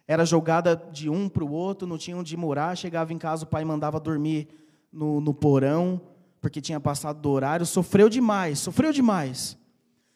[0.07, 2.77] era jogada de um para o outro, não tinha onde morar.
[2.77, 4.47] Chegava em casa, o pai mandava dormir
[4.91, 5.99] no, no porão,
[6.39, 7.65] porque tinha passado do horário.
[7.65, 9.57] Sofreu demais, sofreu demais.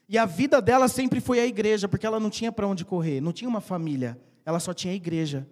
[0.07, 3.19] E a vida dela sempre foi a igreja, porque ela não tinha para onde correr,
[3.19, 5.47] não tinha uma família, ela só tinha a igreja.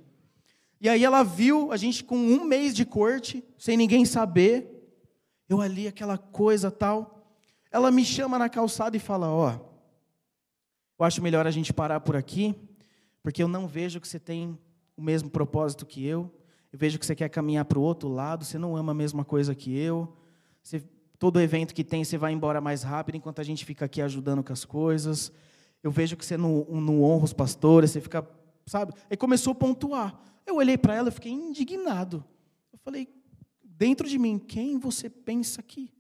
[0.80, 4.74] E aí ela viu a gente com um mês de corte, sem ninguém saber,
[5.50, 7.28] eu ali, aquela coisa tal.
[7.72, 9.60] Ela me chama na calçada e fala: Ó, oh,
[11.00, 12.56] eu acho melhor a gente parar por aqui
[13.28, 14.58] porque eu não vejo que você tem
[14.96, 16.34] o mesmo propósito que eu.
[16.72, 19.26] Eu vejo que você quer caminhar para o outro lado, você não ama a mesma
[19.26, 20.16] coisa que eu.
[20.64, 20.82] Você,
[21.20, 24.42] todo evento que tem, você vai embora mais rápido, enquanto a gente fica aqui ajudando
[24.46, 25.30] com as coisas.
[25.84, 28.26] Eu vejo que você não, não honra os pastores, você fica,
[28.66, 28.94] sabe?
[29.10, 30.18] Aí começou a pontuar.
[30.46, 32.24] Eu olhei para ela e fiquei indignado.
[32.72, 33.10] Eu falei,
[33.62, 35.92] dentro de mim, quem você pensa aqui?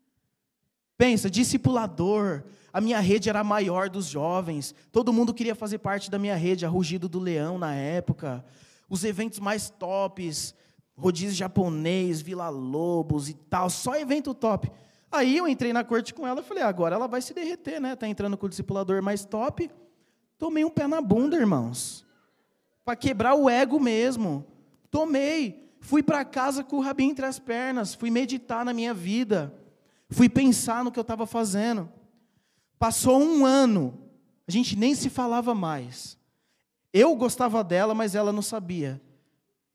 [0.97, 2.43] Pensa, discipulador.
[2.73, 4.73] A minha rede era a maior dos jovens.
[4.91, 8.43] Todo mundo queria fazer parte da minha rede, a Rugido do Leão na época.
[8.89, 10.55] Os eventos mais tops,
[10.95, 14.71] rodízio japonês, Vila Lobos e tal, só evento top.
[15.11, 17.95] Aí eu entrei na corte com ela e falei, agora ela vai se derreter, né?
[17.95, 19.69] Tá entrando com o discipulador mais top.
[20.37, 22.05] Tomei um pé na bunda, irmãos.
[22.83, 24.45] Para quebrar o ego mesmo.
[24.89, 25.67] Tomei.
[25.79, 29.53] Fui para casa com o rabinho entre as pernas, fui meditar na minha vida.
[30.09, 31.89] Fui pensar no que eu estava fazendo.
[32.79, 34.09] Passou um ano,
[34.47, 36.17] a gente nem se falava mais.
[36.93, 39.01] Eu gostava dela, mas ela não sabia.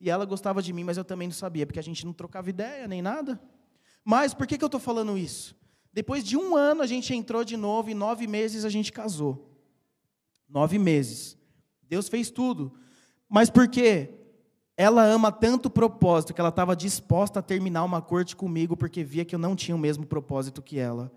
[0.01, 2.51] E ela gostava de mim, mas eu também não sabia, porque a gente não trocava
[2.51, 3.41] ideia nem nada.
[4.05, 5.55] Mas por que, que eu estou falando isso?
[5.93, 9.57] Depois de um ano a gente entrou de novo, e nove meses a gente casou.
[10.49, 11.37] Nove meses.
[11.83, 12.73] Deus fez tudo.
[13.29, 14.22] Mas por quê?
[14.77, 19.05] Ela ama tanto o propósito que ela estava disposta a terminar uma corte comigo porque
[19.05, 21.13] via que eu não tinha o mesmo propósito que ela.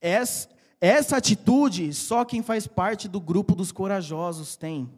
[0.00, 0.48] Essa,
[0.80, 4.90] essa atitude só quem faz parte do grupo dos corajosos tem.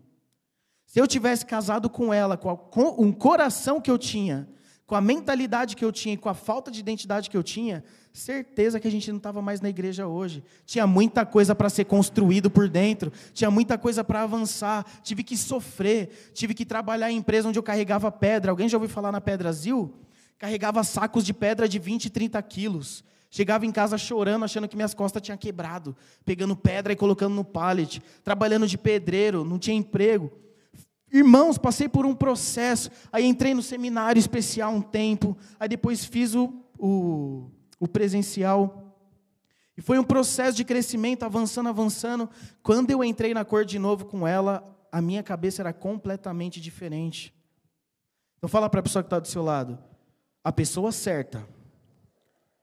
[0.86, 4.48] Se eu tivesse casado com ela, com, um coração que eu tinha,
[4.88, 7.84] com a mentalidade que eu tinha e com a falta de identidade que eu tinha,
[8.10, 10.42] certeza que a gente não estava mais na igreja hoje.
[10.64, 15.36] Tinha muita coisa para ser construído por dentro, tinha muita coisa para avançar, tive que
[15.36, 18.50] sofrer, tive que trabalhar em empresa onde eu carregava pedra.
[18.50, 19.92] Alguém já ouviu falar na Pedra Zil?
[20.38, 23.04] Carregava sacos de pedra de 20, 30 quilos.
[23.28, 27.44] Chegava em casa chorando, achando que minhas costas tinham quebrado, pegando pedra e colocando no
[27.44, 30.32] pallet, trabalhando de pedreiro, não tinha emprego.
[31.12, 36.34] Irmãos, passei por um processo, aí entrei no seminário especial um tempo, aí depois fiz
[36.34, 37.50] o, o,
[37.80, 38.96] o presencial.
[39.76, 42.28] E foi um processo de crescimento, avançando, avançando.
[42.62, 47.34] Quando eu entrei na cor de novo com ela, a minha cabeça era completamente diferente.
[48.36, 49.78] Então fala para a pessoa que está do seu lado.
[50.42, 51.46] A pessoa certa,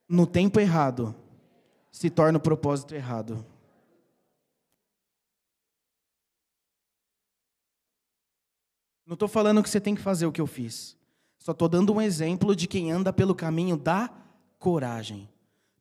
[0.07, 1.15] no tempo errado,
[1.91, 3.45] se torna o propósito errado.
[9.05, 10.97] Não estou falando que você tem que fazer o que eu fiz.
[11.37, 14.09] Só estou dando um exemplo de quem anda pelo caminho da
[14.57, 15.29] coragem.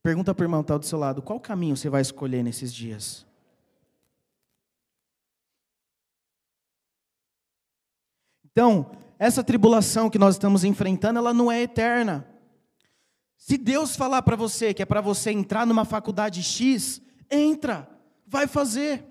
[0.02, 2.72] Pergunta para o irmão que está do seu lado: qual caminho você vai escolher nesses
[2.72, 3.26] dias?
[8.44, 12.28] Então, essa tribulação que nós estamos enfrentando, ela não é eterna.
[13.36, 17.00] Se Deus falar para você que é para você entrar numa faculdade X,
[17.30, 17.88] entra,
[18.26, 19.04] vai fazer.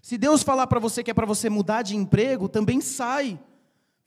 [0.00, 3.38] Se Deus falar para você que é para você mudar de emprego, também sai.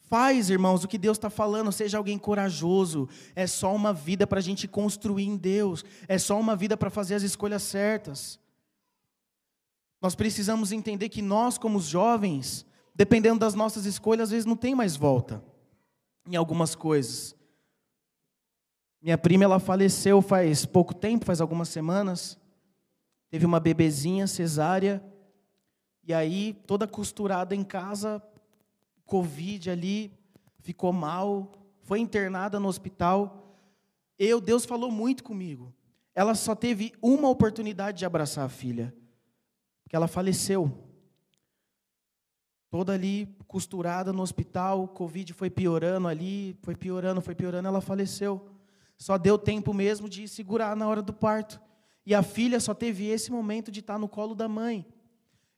[0.10, 3.08] Faz, irmãos, o que Deus está falando, seja alguém corajoso.
[3.36, 5.86] É só uma vida para a gente construir em Deus.
[6.08, 8.40] É só uma vida para fazer as escolhas certas.
[10.02, 14.74] Nós precisamos entender que nós, como jovens, dependendo das nossas escolhas, às vezes não tem
[14.74, 15.44] mais volta
[16.28, 17.36] em algumas coisas.
[19.00, 22.36] Minha prima, ela faleceu faz pouco tempo, faz algumas semanas.
[23.30, 25.04] Teve uma bebezinha cesárea.
[26.04, 28.20] E aí, toda costurada em casa,
[29.10, 30.12] Covid ali,
[30.60, 31.52] ficou mal,
[31.82, 33.58] foi internada no hospital.
[34.18, 35.74] Eu, Deus falou muito comigo.
[36.14, 38.94] Ela só teve uma oportunidade de abraçar a filha,
[39.84, 40.72] porque ela faleceu.
[42.70, 48.48] Toda ali costurada no hospital, Covid foi piorando ali, foi piorando, foi piorando, ela faleceu.
[48.96, 51.60] Só deu tempo mesmo de segurar na hora do parto.
[52.06, 54.86] E a filha só teve esse momento de estar no colo da mãe.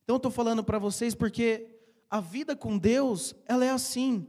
[0.03, 1.70] Então estou falando para vocês porque
[2.11, 4.27] a vida com Deus, ela é assim.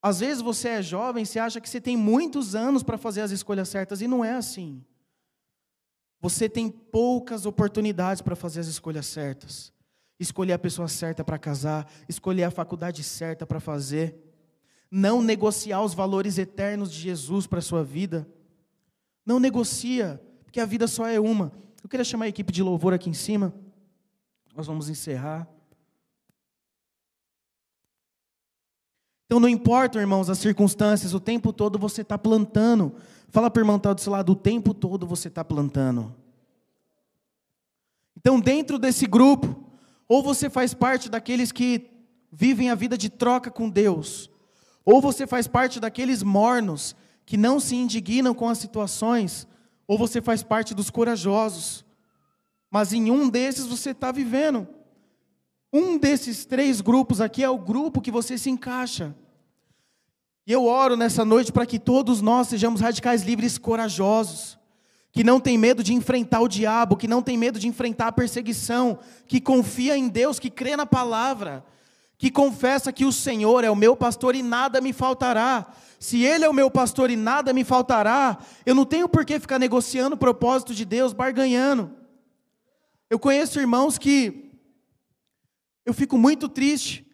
[0.00, 3.32] Às vezes você é jovem, você acha que você tem muitos anos para fazer as
[3.32, 4.84] escolhas certas, e não é assim.
[6.20, 9.72] Você tem poucas oportunidades para fazer as escolhas certas
[10.18, 14.16] escolher a pessoa certa para casar, escolher a faculdade certa para fazer,
[14.90, 18.28] não negociar os valores eternos de Jesus para a sua vida.
[19.24, 21.52] Não negocia, porque a vida só é uma.
[21.82, 23.54] Eu queria chamar a equipe de louvor aqui em cima.
[24.56, 25.48] Nós vamos encerrar.
[29.28, 32.94] Então não importa, irmãos, as circunstâncias, o tempo todo você está plantando.
[33.28, 36.14] Fala para o irmão está do seu lado, o tempo todo você está plantando.
[38.16, 39.70] Então, dentro desse grupo,
[40.08, 41.90] ou você faz parte daqueles que
[42.32, 44.30] vivem a vida de troca com Deus,
[44.82, 49.46] ou você faz parte daqueles mornos que não se indignam com as situações,
[49.86, 51.84] ou você faz parte dos corajosos.
[52.70, 54.66] Mas em um desses você está vivendo.
[55.72, 59.14] Um desses três grupos aqui é o grupo que você se encaixa.
[60.46, 64.58] E eu oro nessa noite para que todos nós sejamos radicais livres corajosos
[65.10, 68.12] que não tem medo de enfrentar o diabo, que não tem medo de enfrentar a
[68.12, 71.64] perseguição, que confia em Deus, que crê na palavra,
[72.16, 75.66] que confessa que o Senhor é o meu pastor e nada me faltará.
[75.98, 79.40] Se Ele é o meu pastor e nada me faltará, eu não tenho por que
[79.40, 81.90] ficar negociando o propósito de Deus, barganhando.
[83.10, 84.47] Eu conheço irmãos que
[85.88, 87.04] eu fico muito triste,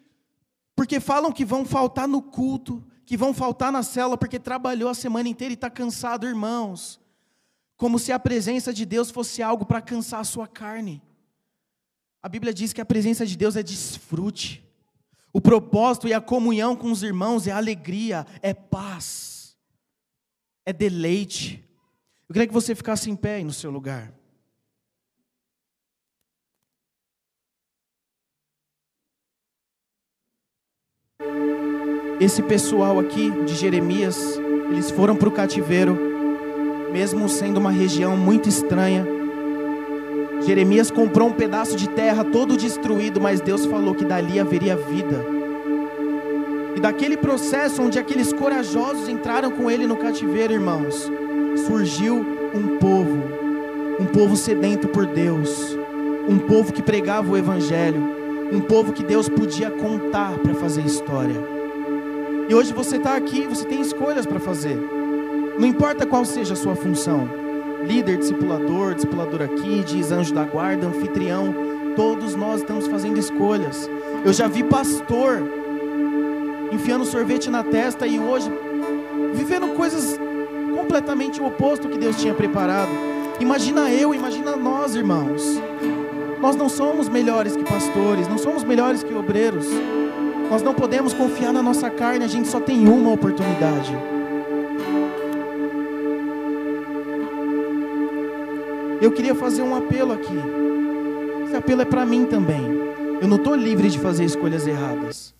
[0.75, 4.93] porque falam que vão faltar no culto, que vão faltar na cela, porque trabalhou a
[4.93, 6.99] semana inteira e está cansado, irmãos
[7.77, 11.01] como se a presença de Deus fosse algo para cansar a sua carne.
[12.21, 14.63] A Bíblia diz que a presença de Deus é desfrute.
[15.33, 19.57] O propósito e a comunhão com os irmãos é alegria, é paz,
[20.65, 21.63] é deleite.
[22.27, 24.13] Eu queria que você ficasse em pé aí no seu lugar.
[32.19, 34.39] Esse pessoal aqui de Jeremias,
[34.71, 36.15] eles foram para o cativeiro
[36.95, 39.05] mesmo sendo uma região muito estranha.
[40.45, 45.25] Jeremias comprou um pedaço de terra todo destruído, mas Deus falou que dali haveria vida.
[46.73, 51.11] E daquele processo onde aqueles corajosos entraram com ele no cativeiro, irmãos,
[51.67, 53.23] surgiu um povo,
[53.99, 55.77] um povo sedento por Deus,
[56.29, 58.01] um povo que pregava o evangelho,
[58.53, 61.54] um povo que Deus podia contar para fazer história.
[62.47, 64.77] E hoje você está aqui, você tem escolhas para fazer.
[65.57, 67.27] Não importa qual seja a sua função,
[67.83, 71.55] líder, discipulador, discipuladora kids, anjo da guarda, anfitrião,
[71.95, 73.89] todos nós estamos fazendo escolhas.
[74.23, 75.41] Eu já vi pastor
[76.71, 78.51] enfiando sorvete na testa e hoje
[79.33, 80.19] vivendo coisas
[80.75, 82.91] completamente o oposto que Deus tinha preparado.
[83.39, 85.43] Imagina eu, imagina nós, irmãos.
[86.39, 89.65] Nós não somos melhores que pastores, não somos melhores que obreiros.
[90.49, 93.91] Nós não podemos confiar na nossa carne, a gente só tem uma oportunidade.
[99.01, 100.35] Eu queria fazer um apelo aqui.
[101.45, 102.63] Esse apelo é para mim também.
[103.21, 105.33] Eu não estou livre de fazer escolhas erradas.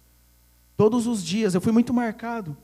[0.77, 2.55] Todos os dias, eu fui muito marcado.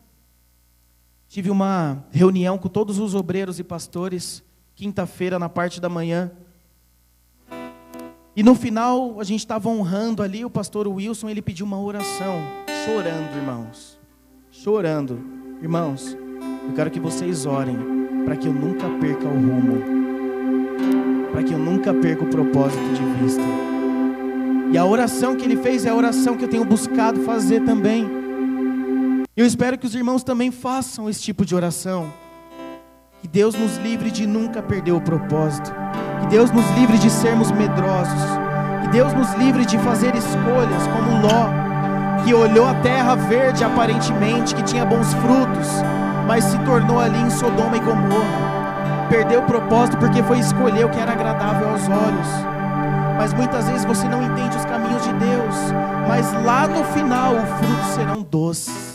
[1.28, 4.44] Tive uma reunião com todos os obreiros e pastores,
[4.76, 6.30] quinta-feira, na parte da manhã.
[8.42, 12.42] E no final, a gente estava honrando ali, o pastor Wilson, ele pediu uma oração,
[12.84, 14.00] chorando, irmãos.
[14.50, 15.20] Chorando.
[15.62, 16.18] Irmãos,
[16.68, 17.78] eu quero que vocês orem
[18.26, 20.02] para que eu nunca perca o rumo
[21.32, 23.44] para que eu nunca perca o propósito de vista.
[24.74, 28.10] E a oração que ele fez é a oração que eu tenho buscado fazer também.
[29.38, 32.12] Eu espero que os irmãos também façam esse tipo de oração.
[33.22, 35.72] Que Deus nos livre de nunca perder o propósito.
[36.22, 38.24] Que Deus nos livre de sermos medrosos.
[38.82, 44.56] Que Deus nos livre de fazer escolhas como Ló, que olhou a terra verde aparentemente,
[44.56, 45.68] que tinha bons frutos,
[46.26, 49.08] mas se tornou ali em Sodoma e Gomorra.
[49.08, 52.28] Perdeu o propósito porque foi escolher o que era agradável aos olhos.
[53.18, 55.56] Mas muitas vezes você não entende os caminhos de Deus,
[56.08, 58.91] mas lá no final os frutos serão doces.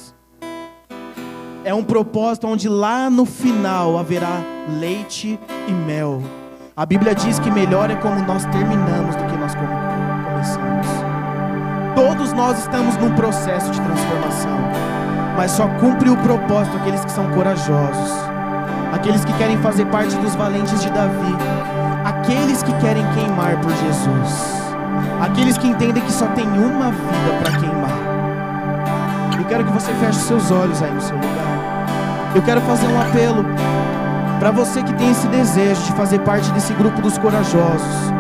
[1.67, 4.41] É um propósito onde lá no final haverá
[4.79, 5.37] leite
[5.67, 6.23] e mel.
[6.77, 10.87] A Bíblia diz que melhor é como nós terminamos do que nós começamos.
[11.97, 14.57] Todos nós estamos num processo de transformação,
[15.37, 18.13] mas só cumpre o propósito aqueles que são corajosos,
[18.93, 21.35] aqueles que querem fazer parte dos valentes de Davi,
[22.05, 24.41] aqueles que querem queimar por Jesus,
[25.21, 28.07] aqueles que entendem que só tem uma vida para queimar.
[29.37, 31.56] Eu quero que você feche seus olhos aí no seu lugar.
[32.37, 33.47] Eu quero fazer um apelo
[34.39, 38.13] para você que tem esse desejo de fazer parte desse grupo dos corajosos.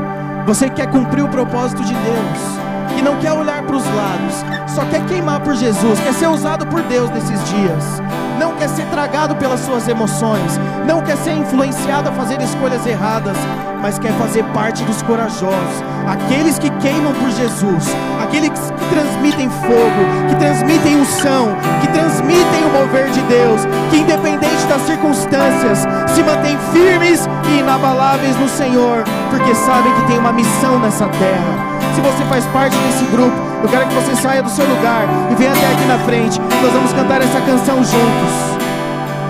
[0.47, 4.73] Você que quer cumprir o propósito de Deus, que não quer olhar para os lados,
[4.75, 8.01] só quer queimar por Jesus, quer ser usado por Deus nesses dias,
[8.41, 13.37] não quer ser tragado pelas suas emoções, não quer ser influenciado a fazer escolhas erradas,
[13.83, 17.85] mas quer fazer parte dos corajosos, aqueles que queimam por Jesus,
[18.27, 24.66] aqueles que transmitem fogo, que transmitem unção, que transmitem o mover de Deus, que independente
[24.68, 30.79] das circunstâncias, se mantêm firmes e inabaláveis no Senhor, porque sabem que tem uma missão
[30.81, 31.77] nessa terra.
[31.95, 35.35] Se você faz parte desse grupo, eu quero que você saia do seu lugar e
[35.35, 36.41] venha até aqui na frente.
[36.62, 38.57] Nós vamos cantar essa canção juntos.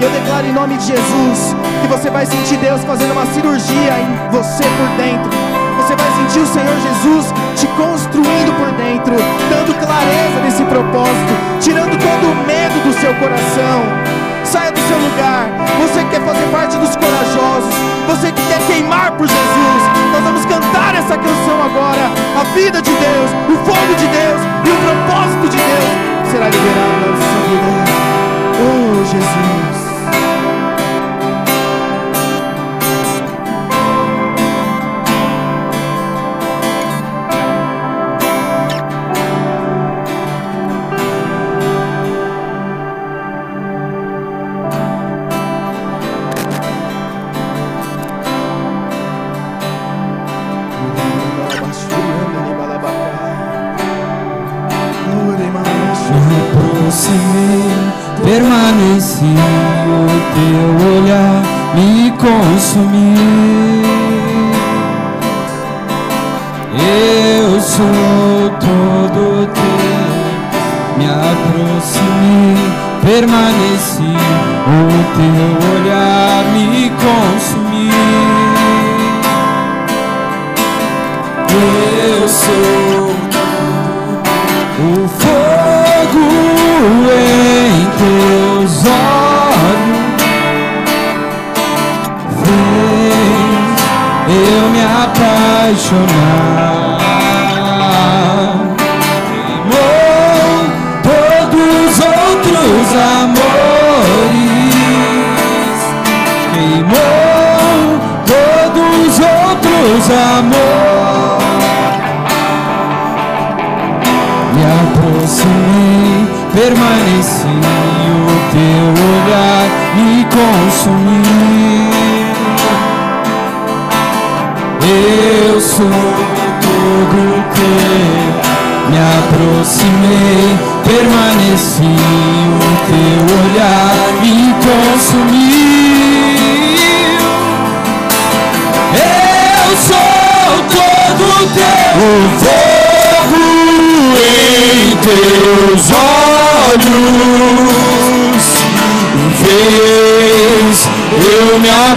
[0.01, 4.31] Eu declaro em nome de Jesus que você vai sentir Deus fazendo uma cirurgia em
[4.31, 5.56] você por dentro.
[5.87, 9.15] Você vai sentir o Senhor Jesus te construindo por dentro,
[9.49, 13.87] dando clareza nesse propósito, tirando todo o medo do seu coração.
[14.43, 15.47] Saia do seu lugar.
[15.79, 17.73] Você que quer fazer parte dos corajosos,
[18.09, 19.83] você que quer queimar por Jesus,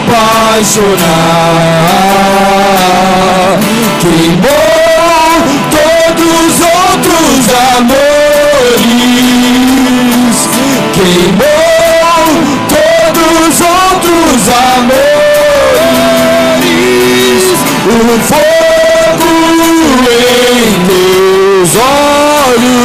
[0.09, 1.19] apaixonar.
[3.99, 4.49] Queimou
[5.71, 7.41] todos os outros
[7.77, 8.77] amores,
[10.93, 12.29] queimou
[12.67, 14.41] todos os outros
[14.77, 15.09] amores.
[17.85, 17.91] O
[18.27, 19.31] fogo
[20.09, 22.79] em teus olhos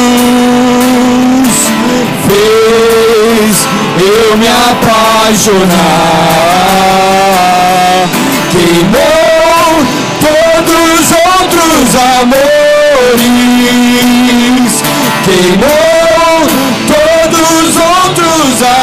[2.26, 3.54] fez
[4.00, 6.23] eu me apaixonar.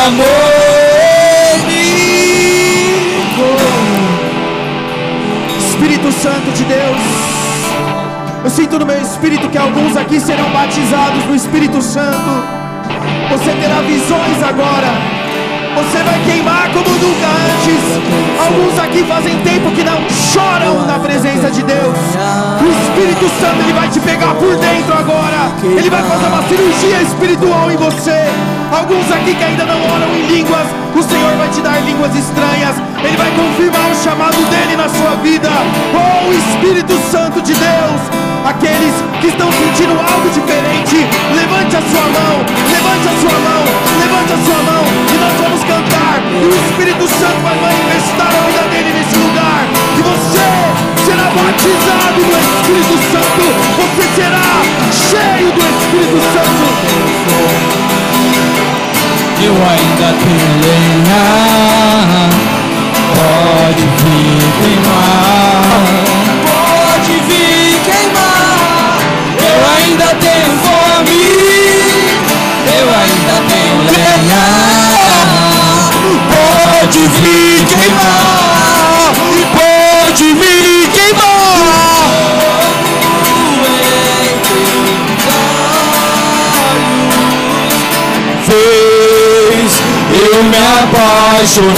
[0.07, 0.71] amor.
[5.57, 7.01] Espírito Santo de Deus.
[8.43, 12.43] Eu sinto no meu espírito que alguns aqui serão batizados no Espírito Santo.
[13.29, 15.21] Você terá visões agora.
[15.75, 17.81] Você vai queimar como nunca antes.
[18.39, 21.97] Alguns aqui fazem tempo que não choram na presença de Deus.
[22.61, 25.51] O Espírito Santo ele vai te pegar por dentro agora.
[25.63, 28.27] Ele vai fazer uma cirurgia espiritual em você.
[28.71, 30.67] Alguns aqui que ainda não oram em línguas,
[30.99, 32.75] o Senhor vai te dar línguas estranhas.
[33.03, 35.49] Ele vai confirmar o chamado dele na sua vida.
[35.93, 38.01] Oh, Espírito Santo de Deus.
[38.45, 42.41] Aqueles que estão sentindo algo diferente, levante a sua mão,
[42.73, 43.61] levante a sua mão,
[44.01, 44.83] levante a sua mão
[45.13, 46.17] e nós vamos cantar.
[46.25, 49.61] E o Espírito Santo vai manifestar a vida dele nesse lugar.
[49.95, 50.49] E você
[51.05, 53.45] será batizado no Espírito Santo.
[53.77, 54.47] Você será
[54.89, 56.65] cheio do Espírito Santo.
[59.43, 61.23] Eu ainda tenho lenha,
[63.15, 65.81] pode vir queimar,
[66.45, 68.99] pode vir queimar.
[69.39, 71.21] Eu ainda tenho fome,
[72.67, 74.45] eu ainda tenho lenha,
[76.29, 79.11] pode vir queimar,
[79.57, 80.50] pode vir
[90.33, 91.75] eu me apaixonar,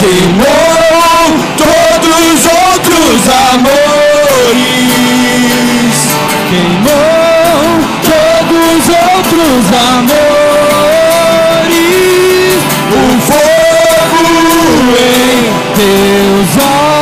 [0.00, 1.24] queimou
[1.56, 3.20] todos os outros
[3.52, 4.58] amores,
[6.50, 7.68] queimou
[8.02, 9.62] todos os outros
[9.94, 10.26] amores,
[12.90, 14.22] o fogo
[14.98, 16.98] em teus olhos.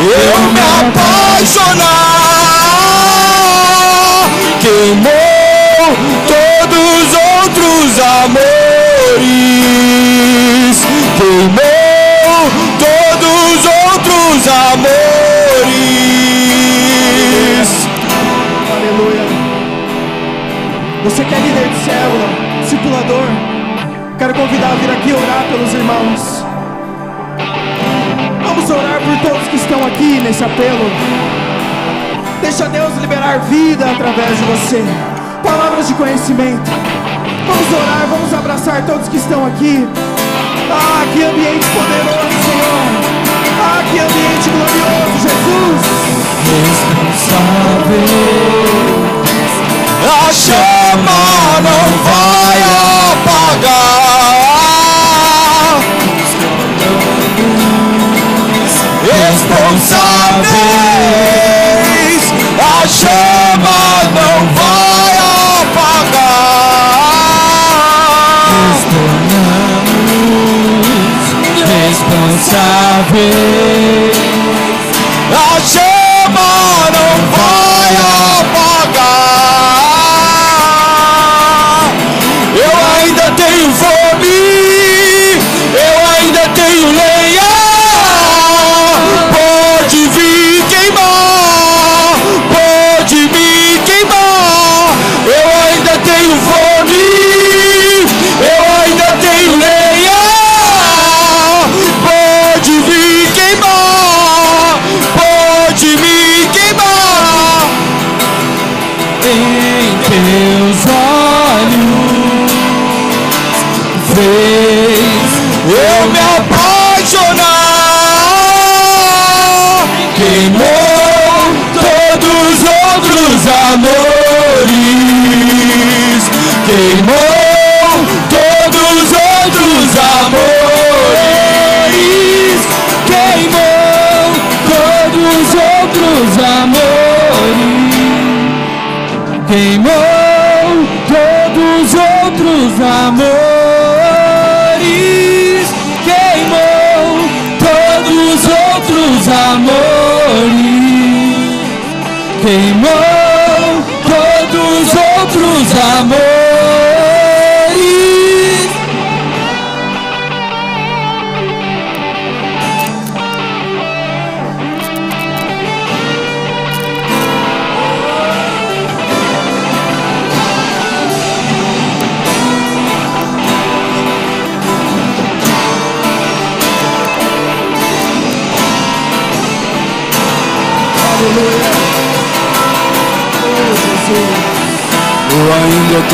[0.00, 1.83] Eu me apaixonar,
[24.44, 26.44] convidar a vir aqui orar pelos irmãos.
[28.44, 30.84] Vamos orar por todos que estão aqui nesse apelo.
[32.42, 34.84] Deixa Deus liberar vida através de você.
[35.42, 36.70] Palavras de conhecimento.
[37.46, 39.88] Vamos orar, vamos abraçar todos que estão aqui.
[40.70, 42.84] Ah, que ambiente poderoso, Senhor.
[43.62, 45.80] Ah, que ambiente glorioso, Jesus.
[46.52, 47.64] responsável.
[50.04, 52.56] A chama não vai
[53.22, 53.93] apagar.
[60.42, 62.24] Responsáveis,
[62.58, 63.78] a chama
[64.14, 65.12] não vai
[65.62, 66.34] apagar.
[73.24, 74.18] Responsáveis.
[75.30, 75.93] A chama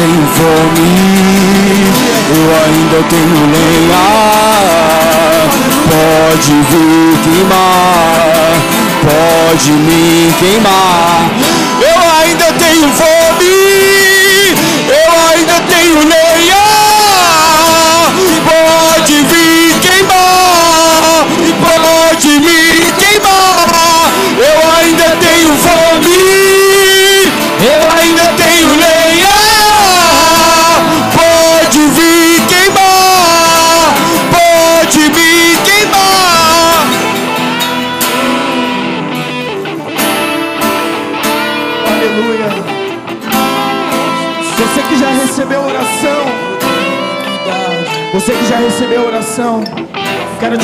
[0.00, 0.88] tenho fome,
[2.36, 4.04] eu ainda tenho lenha.
[5.90, 8.56] pode vir queimar,
[9.04, 11.30] pode me queimar.
[11.82, 13.59] Eu ainda tenho fome,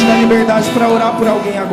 [0.06, 1.64] dar liberdade para orar por alguém agora.